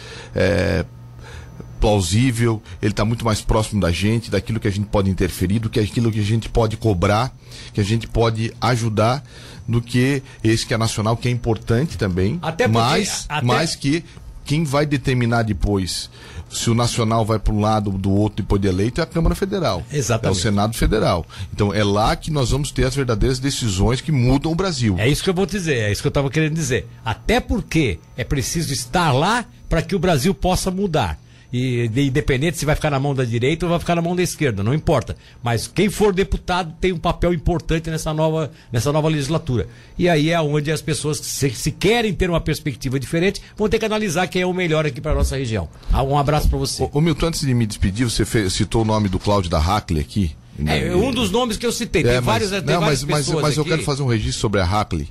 Plausível, 1.80 2.62
ele 2.80 2.92
está 2.92 3.04
muito 3.04 3.24
mais 3.24 3.40
próximo 3.40 3.80
da 3.80 3.90
gente, 3.90 4.30
daquilo 4.30 4.60
que 4.60 4.68
a 4.68 4.70
gente 4.70 4.86
pode 4.86 5.10
interferir, 5.10 5.58
do 5.58 5.70
que 5.70 5.80
aquilo 5.80 6.12
que 6.12 6.20
a 6.20 6.24
gente 6.24 6.48
pode 6.48 6.76
cobrar, 6.76 7.34
que 7.72 7.80
a 7.80 7.84
gente 7.84 8.06
pode 8.06 8.52
ajudar, 8.60 9.24
do 9.66 9.80
que 9.80 10.22
esse 10.44 10.66
que 10.66 10.74
é 10.74 10.78
nacional, 10.78 11.16
que 11.16 11.28
é 11.28 11.30
importante 11.30 11.96
também, 11.96 12.38
Até 12.42 12.64
porque- 12.68 12.78
mas, 12.78 13.26
até- 13.28 13.46
mas 13.46 13.74
que 13.74 14.04
quem 14.44 14.64
vai 14.64 14.84
determinar 14.84 15.42
depois 15.42 16.10
se 16.50 16.68
o 16.68 16.74
nacional 16.74 17.24
vai 17.24 17.38
para 17.38 17.52
um 17.54 17.60
lado 17.60 17.92
do 17.92 18.10
outro 18.10 18.42
depois 18.42 18.60
de 18.60 18.66
eleito 18.66 19.00
é 19.00 19.04
a 19.04 19.06
Câmara 19.06 19.36
Federal. 19.36 19.84
Exatamente. 19.92 20.36
É 20.36 20.38
o 20.38 20.42
Senado 20.42 20.74
Federal. 20.76 21.24
Então 21.54 21.72
é 21.72 21.84
lá 21.84 22.16
que 22.16 22.28
nós 22.32 22.50
vamos 22.50 22.72
ter 22.72 22.84
as 22.84 22.96
verdadeiras 22.96 23.38
decisões 23.38 24.00
que 24.00 24.10
mudam 24.10 24.50
o 24.50 24.54
Brasil. 24.56 24.96
É 24.98 25.08
isso 25.08 25.22
que 25.22 25.30
eu 25.30 25.34
vou 25.34 25.46
dizer, 25.46 25.76
é 25.76 25.92
isso 25.92 26.02
que 26.02 26.08
eu 26.08 26.10
estava 26.10 26.28
querendo 26.28 26.54
dizer. 26.54 26.88
Até 27.04 27.38
porque 27.38 28.00
é 28.16 28.24
preciso 28.24 28.72
estar 28.72 29.12
lá 29.12 29.44
para 29.68 29.80
que 29.82 29.94
o 29.94 29.98
Brasil 30.00 30.34
possa 30.34 30.72
mudar. 30.72 31.16
E 31.52 31.88
de- 31.88 32.02
independente 32.06 32.58
se 32.58 32.64
vai 32.64 32.76
ficar 32.76 32.90
na 32.90 33.00
mão 33.00 33.12
da 33.14 33.24
direita 33.24 33.66
ou 33.66 33.70
vai 33.70 33.78
ficar 33.80 33.96
na 33.96 34.02
mão 34.02 34.14
da 34.14 34.22
esquerda, 34.22 34.62
não 34.62 34.72
importa. 34.72 35.16
Mas 35.42 35.66
quem 35.66 35.88
for 35.90 36.12
deputado 36.12 36.72
tem 36.80 36.92
um 36.92 36.98
papel 36.98 37.34
importante 37.34 37.90
nessa 37.90 38.14
nova, 38.14 38.50
nessa 38.72 38.92
nova 38.92 39.08
legislatura. 39.08 39.66
E 39.98 40.08
aí 40.08 40.30
é 40.30 40.40
onde 40.40 40.70
as 40.70 40.80
pessoas, 40.80 41.18
se, 41.18 41.50
se 41.50 41.72
querem 41.72 42.14
ter 42.14 42.30
uma 42.30 42.40
perspectiva 42.40 43.00
diferente, 43.00 43.42
vão 43.56 43.68
ter 43.68 43.78
que 43.80 43.84
analisar 43.84 44.28
quem 44.28 44.42
é 44.42 44.46
o 44.46 44.52
melhor 44.54 44.86
aqui 44.86 45.00
para 45.00 45.14
nossa 45.14 45.36
região. 45.36 45.68
Ah, 45.92 46.02
Um 46.04 46.16
abraço 46.16 46.48
para 46.48 46.58
você. 46.58 46.84
Ô, 46.84 46.90
ô, 46.94 47.00
Milton, 47.00 47.26
antes 47.26 47.40
de 47.40 47.52
me 47.52 47.66
despedir, 47.66 48.08
você 48.08 48.24
fez- 48.24 48.52
citou 48.52 48.82
o 48.82 48.84
nome 48.84 49.08
do 49.08 49.18
Cláudio 49.18 49.50
da 49.50 49.58
Hackley 49.58 50.00
aqui. 50.00 50.36
É 50.66 50.94
um 50.94 51.10
dos 51.10 51.30
nomes 51.30 51.56
que 51.56 51.64
eu 51.66 51.72
citei. 51.72 52.02
Tem 52.02 52.12
É, 52.12 52.14
mas, 52.16 52.24
vários, 52.24 52.50
tem 52.50 52.60
não, 52.62 52.80
várias 52.80 53.02
mas, 53.02 53.10
mas, 53.10 53.26
pessoas 53.26 53.42
mas 53.42 53.56
eu 53.56 53.62
aqui. 53.62 53.70
quero 53.70 53.82
fazer 53.82 54.02
um 54.02 54.06
registro 54.06 54.40
sobre 54.40 54.60
a 54.60 54.64
Hackley. 54.64 55.08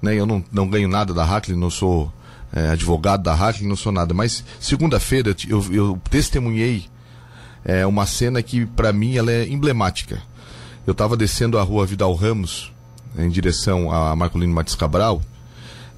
Né? 0.00 0.14
Eu 0.14 0.26
não, 0.26 0.44
não 0.52 0.68
ganho 0.68 0.88
nada 0.88 1.12
da 1.14 1.24
Hackley, 1.24 1.56
não 1.56 1.70
sou 1.70 2.12
é, 2.52 2.68
advogado 2.70 3.22
da 3.22 3.34
Hackley, 3.34 3.68
não 3.68 3.76
sou 3.76 3.92
nada. 3.92 4.12
Mas 4.12 4.44
segunda-feira 4.58 5.34
eu, 5.48 5.64
eu 5.72 6.00
testemunhei 6.10 6.86
é, 7.64 7.86
uma 7.86 8.06
cena 8.06 8.42
que 8.42 8.66
para 8.66 8.92
mim 8.92 9.16
ela 9.16 9.30
é 9.30 9.48
emblemática. 9.48 10.22
Eu 10.86 10.92
estava 10.92 11.16
descendo 11.16 11.58
a 11.58 11.62
rua 11.62 11.86
Vidal 11.86 12.14
Ramos 12.14 12.72
em 13.18 13.28
direção 13.28 13.90
a 13.92 14.14
Marcolino 14.16 14.54
Martins 14.54 14.74
Cabral. 14.74 15.22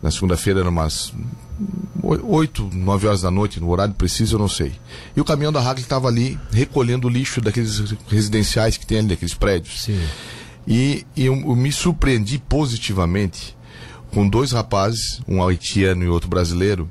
Na 0.02 0.10
segunda-feira 0.10 0.60
eram 0.60 0.70
umas 0.70 1.12
oito, 2.02 2.68
nove 2.72 3.06
horas 3.06 3.22
da 3.22 3.30
noite, 3.30 3.60
no 3.60 3.70
horário 3.70 3.94
preciso 3.94 4.34
eu 4.34 4.38
não 4.40 4.48
sei. 4.48 4.72
E 5.16 5.20
o 5.20 5.24
caminhão 5.24 5.52
da 5.52 5.60
Hackley 5.60 5.82
estava 5.82 6.08
ali 6.08 6.38
recolhendo 6.50 7.06
o 7.06 7.10
lixo 7.10 7.40
daqueles 7.40 7.94
residenciais 8.08 8.76
que 8.76 8.84
tem 8.84 8.98
ali, 8.98 9.08
daqueles 9.08 9.34
prédios. 9.34 9.82
Sim. 9.82 10.02
E, 10.66 11.06
e 11.16 11.26
eu, 11.26 11.34
eu 11.34 11.56
me 11.56 11.70
surpreendi 11.70 12.38
positivamente 12.38 13.56
com 14.12 14.28
dois 14.28 14.52
rapazes, 14.52 15.20
um 15.26 15.42
haitiano 15.42 16.04
e 16.04 16.08
outro 16.08 16.28
brasileiro, 16.28 16.90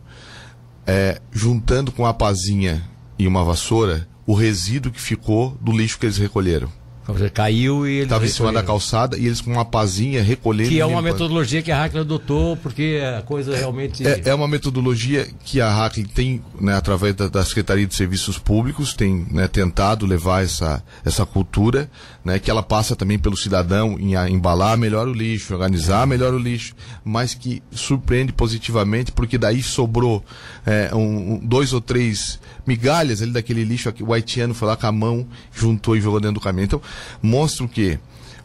é, 0.85 1.21
juntando 1.31 1.91
com 1.91 2.05
a 2.05 2.13
pazinha 2.13 2.83
e 3.17 3.27
uma 3.27 3.43
vassoura 3.43 4.07
o 4.25 4.33
resíduo 4.33 4.91
que 4.91 5.01
ficou 5.01 5.57
do 5.59 5.71
lixo 5.71 5.99
que 5.99 6.05
eles 6.05 6.17
recolheram. 6.17 6.71
Você 7.07 7.29
caiu 7.29 7.87
e 7.87 7.93
ele 7.93 8.03
Estava 8.03 8.25
em 8.25 8.29
cima 8.29 8.53
da 8.53 8.63
calçada 8.63 9.17
e 9.17 9.25
eles 9.25 9.41
com 9.41 9.51
uma 9.51 9.65
pazinha 9.65 10.21
recolhendo. 10.21 10.69
Que 10.69 10.79
é 10.79 10.85
uma 10.85 11.01
metodologia 11.01 11.61
que 11.61 11.71
a 11.71 11.77
Hackler 11.77 12.03
adotou, 12.03 12.55
porque 12.57 13.01
a 13.17 13.21
coisa 13.21 13.55
realmente. 13.55 14.05
É, 14.05 14.21
é 14.25 14.33
uma 14.33 14.47
metodologia 14.47 15.27
que 15.43 15.59
a 15.59 15.69
Hackley 15.69 16.05
tem, 16.05 16.41
né, 16.59 16.75
através 16.75 17.15
da, 17.15 17.27
da 17.27 17.43
Secretaria 17.43 17.85
de 17.85 17.95
Serviços 17.95 18.37
Públicos, 18.37 18.93
tem 18.93 19.25
né, 19.31 19.47
tentado 19.47 20.05
levar 20.05 20.43
essa, 20.43 20.83
essa 21.03 21.25
cultura, 21.25 21.89
né, 22.23 22.39
que 22.39 22.51
ela 22.51 22.61
passa 22.61 22.95
também 22.95 23.17
pelo 23.17 23.35
cidadão 23.35 23.97
em 23.99 24.13
embalar 24.31 24.77
melhor 24.77 25.07
o 25.07 25.13
lixo, 25.13 25.53
organizar 25.53 26.05
melhor 26.05 26.33
o 26.33 26.37
lixo, 26.37 26.75
mas 27.03 27.33
que 27.33 27.61
surpreende 27.71 28.31
positivamente, 28.31 29.11
porque 29.11 29.37
daí 29.37 29.63
sobrou 29.63 30.23
é, 30.65 30.93
um, 30.93 31.39
dois 31.43 31.73
ou 31.73 31.81
três 31.81 32.39
migalhas 32.65 33.21
ali 33.21 33.31
daquele 33.31 33.63
lixo, 33.63 33.89
aqui, 33.89 34.03
o 34.03 34.13
haitiano 34.13 34.53
foi 34.53 34.67
lá 34.67 34.75
com 34.75 34.87
a 34.87 34.91
mão, 34.91 35.27
juntou 35.51 35.95
e 35.97 36.01
jogou 36.01 36.19
dentro 36.19 36.35
do 36.35 36.41
caminhão. 36.41 36.65
Então, 36.65 36.81
mostra 37.21 37.65
o 37.65 37.69
quê? 37.69 37.99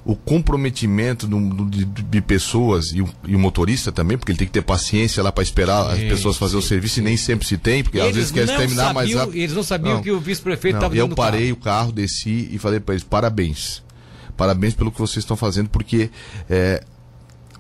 O 0.09 0.15
comprometimento 0.15 1.27
do- 1.27 1.69
de, 1.69 1.85
de 1.85 2.21
pessoas 2.21 2.93
e 2.93 3.03
o, 3.03 3.09
e 3.27 3.35
o 3.35 3.39
motorista 3.39 3.91
também, 3.91 4.17
porque 4.17 4.31
ele 4.31 4.39
tem 4.39 4.47
que 4.47 4.53
ter 4.53 4.63
paciência 4.63 5.21
lá 5.23 5.33
para 5.33 5.43
esperar 5.43 5.91
as 5.91 5.99
Sim, 5.99 6.09
pessoas 6.09 6.37
fazer 6.37 6.57
o 6.57 6.63
sim, 6.63 6.69
serviço 6.69 7.01
e 7.01 7.03
nem 7.03 7.17
sempre 7.17 7.45
se 7.47 7.59
tem, 7.59 7.83
porque 7.83 7.99
às 7.99 8.15
vezes 8.15 8.31
quer 8.31 8.47
terminar 8.47 8.95
mais 8.95 9.13
rápido. 9.13 9.37
Eles 9.37 9.53
não 9.53 9.65
sabiam 9.65 9.97
Não. 9.97 10.03
que 10.03 10.13
o 10.13 10.21
vice-prefeito 10.21 10.77
estava 10.77 10.95
eu 10.97 11.09
do 11.09 11.17
carro. 11.17 11.31
parei 11.33 11.51
o 11.51 11.57
carro, 11.57 11.91
desci 11.93 12.49
e 12.53 12.57
falei 12.59 12.79
para 12.79 12.95
eles: 12.95 13.03
parabéns. 13.05 13.83
Parabéns 14.37 14.75
pelo 14.75 14.93
que 14.93 14.99
vocês 15.01 15.19
estão 15.25 15.37
fazendo, 15.37 15.69
porque 15.71 16.09
é, 16.49 16.85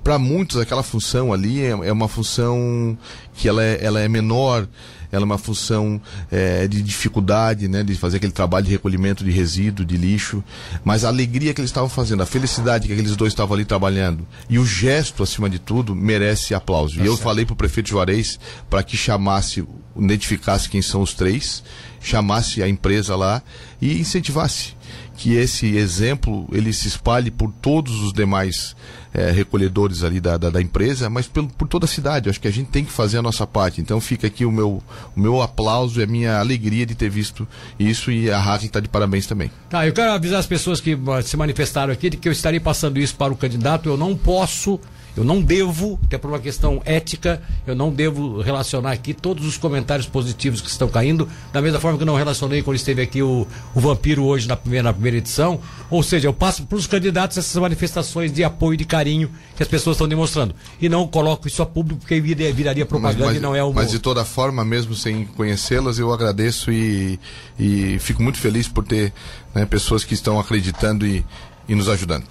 para 0.05 0.17
muitos 0.19 0.59
aquela 0.59 0.85
função 0.85 1.33
ali 1.33 1.63
é, 1.63 1.71
é 1.71 1.93
uma 1.93 2.07
função 2.07 2.97
que 3.35 3.49
ela 3.49 3.65
é, 3.65 3.79
ela 3.85 3.99
é 4.01 4.07
menor, 4.09 4.69
ela 5.11 5.23
é 5.23 5.25
uma 5.25 5.39
função 5.39 6.01
é, 6.31 6.67
de 6.69 6.83
dificuldade, 6.83 7.69
né, 7.69 7.83
de 7.83 7.95
fazer 7.95 8.19
aquele 8.19 8.33
trabalho 8.33 8.67
de 8.67 8.73
recolhimento 8.73 9.25
de 9.25 9.31
resíduo, 9.31 9.85
de 9.85 9.97
lixo, 9.97 10.43
mas 10.85 11.05
a 11.05 11.09
alegria 11.09 11.53
que 11.53 11.61
eles 11.61 11.71
estavam 11.71 11.89
fazendo, 11.89 12.23
a 12.23 12.27
felicidade 12.27 12.87
que 12.87 12.93
aqueles 12.93 13.17
dois 13.17 13.33
estavam 13.33 13.55
ali 13.55 13.65
trabalhando 13.65 14.27
e 14.49 14.59
o 14.59 14.65
gesto 14.65 15.23
acima 15.23 15.49
de 15.51 15.59
tudo 15.59 15.95
merece 15.95 16.55
aplauso. 16.55 17.03
e 17.03 17.07
eu 17.07 17.17
falei 17.17 17.45
para 17.45 17.55
o 17.55 17.57
prefeito 17.57 17.91
Juarez 17.91 18.39
para 18.69 18.83
que 18.83 18.97
chamasse, 18.97 19.67
identificasse 19.97 20.69
quem 20.69 20.83
são 20.83 21.03
os 21.03 21.15
três, 21.15 21.63
chamasse 22.01 22.63
a 22.63 22.69
empresa 22.69 23.17
lá 23.17 23.43
e 23.81 23.99
incentivasse 23.99 24.76
que 25.17 25.35
esse 25.35 25.77
exemplo 25.77 26.47
ele 26.53 26.73
se 26.73 26.89
espalhe 26.89 27.31
por 27.31 27.53
todos 27.53 28.03
os 28.03 28.13
demais 28.13 28.77
eh, 29.15 29.31
recolhedores 29.31 30.05
ali 30.05 30.21
da, 30.21 30.37
da, 30.37 30.51
da 30.51 30.61
empresa, 30.61 31.09
mas 31.09 31.27
pelo, 31.27 31.49
por 31.49 31.67
toda 31.67 31.87
a 31.87 31.89
cidade. 31.89 32.27
Eu 32.27 32.31
acho 32.31 32.41
que 32.41 32.49
a 32.49 32.53
gente 32.53 32.69
tem 32.69 32.85
que 32.85 32.93
fazer 32.93 33.17
a 33.17 33.23
nossa 33.23 33.47
parte. 33.47 33.81
Então 33.81 33.99
fica 33.99 34.27
aqui 34.27 34.45
o 34.45 34.53
meu, 34.53 34.83
o 35.17 35.21
meu 35.21 35.41
aplauso 35.41 35.99
e 36.01 36.03
a 36.03 36.07
minha 36.07 36.39
alegria 36.39 36.85
de 36.85 36.95
ter 36.95 37.09
visto 37.09 37.49
isso 37.79 38.13
e 38.13 38.31
a 38.31 38.39
Hackley 38.39 38.67
está 38.67 38.79
de 38.79 38.89
parabéns 38.89 39.27
também. 39.27 39.51
Tá, 39.71 39.87
eu 39.87 39.95
quero 39.95 40.13
avisar 40.13 40.39
as 40.39 40.47
pessoas 40.47 40.83
que 40.83 40.99
ah, 41.09 41.23
se 41.23 41.35
manifestaram 41.35 41.93
aqui 41.95 42.11
de 42.11 42.19
que 42.19 42.29
eu 42.29 42.33
estarei 42.33 42.61
passando 42.61 42.99
isso 42.99 43.15
para 43.17 43.33
o 43.33 43.37
candidato. 43.37 43.89
Eu 43.89 43.97
não 43.97 44.15
posso, 44.15 44.79
eu 45.17 45.25
não 45.25 45.41
devo, 45.41 45.99
até 46.05 46.19
por 46.19 46.29
uma 46.29 46.39
questão 46.39 46.83
ética, 46.85 47.43
eu 47.67 47.75
não 47.75 47.91
devo 47.91 48.41
relacionar 48.43 48.93
aqui 48.93 49.15
todos 49.15 49.47
os 49.47 49.57
comentários 49.57 50.07
positivos 50.07 50.61
que 50.61 50.69
estão 50.69 50.89
caindo, 50.89 51.29
da 51.53 51.63
mesma 51.63 51.81
forma 51.81 51.97
que 51.97 52.03
eu 52.03 52.07
não 52.07 52.17
relacionei 52.17 52.63
quando 52.63 52.77
esteve 52.77 53.01
aqui 53.01 53.23
o, 53.23 53.47
o 53.75 53.81
Vampiro 53.81 54.25
hoje 54.25 54.47
na 54.47 54.57
primeira, 54.57 54.85
na 54.85 54.93
primeira 54.93 55.17
edição. 55.17 55.59
Ou 55.91 56.03
seja, 56.03 56.29
eu 56.29 56.35
passo 56.35 56.65
para 56.65 56.77
os 56.77 56.87
candidatos 56.87 57.39
essas 57.39 57.57
manifestações 57.61 58.33
de 58.33 58.45
apoio 58.45 58.75
e 58.75 58.77
de 58.77 58.85
carinho 58.85 59.31
que 59.57 59.63
as 59.63 59.69
pessoas 59.69 59.97
estão 59.97 60.09
demonstrando. 60.09 60.55
E 60.81 60.89
não 60.89 61.07
coloco 61.07 61.49
isso 61.49 61.63
a 61.63 61.67
público 61.67 62.01
porque 62.01 62.21
viraria, 62.21 62.53
viraria 62.53 62.87
propaganda 62.87 63.35
e 63.35 63.41
não 63.41 63.55
é 63.55 63.63
o. 63.63 63.73
mas 63.73 63.91
de 63.91 63.99
toda 63.99 64.25
forma, 64.25 64.65
mesmo 64.65 64.95
sem 64.95 65.25
conhecê-las, 65.25 65.99
eu 65.99 66.13
agradeço 66.13 66.71
e, 66.71 67.19
e 67.59 67.99
fico 68.01 68.23
muito 68.23 68.39
feliz 68.39 68.69
por 68.69 68.85
ter 68.85 69.13
né, 69.55 69.65
pessoas 69.65 70.05
que 70.05 70.15
estão 70.15 70.39
acreditando 70.39 71.07
e, 71.07 71.25
e 71.69 71.75
nos 71.75 71.89
ajudando. 71.89 72.25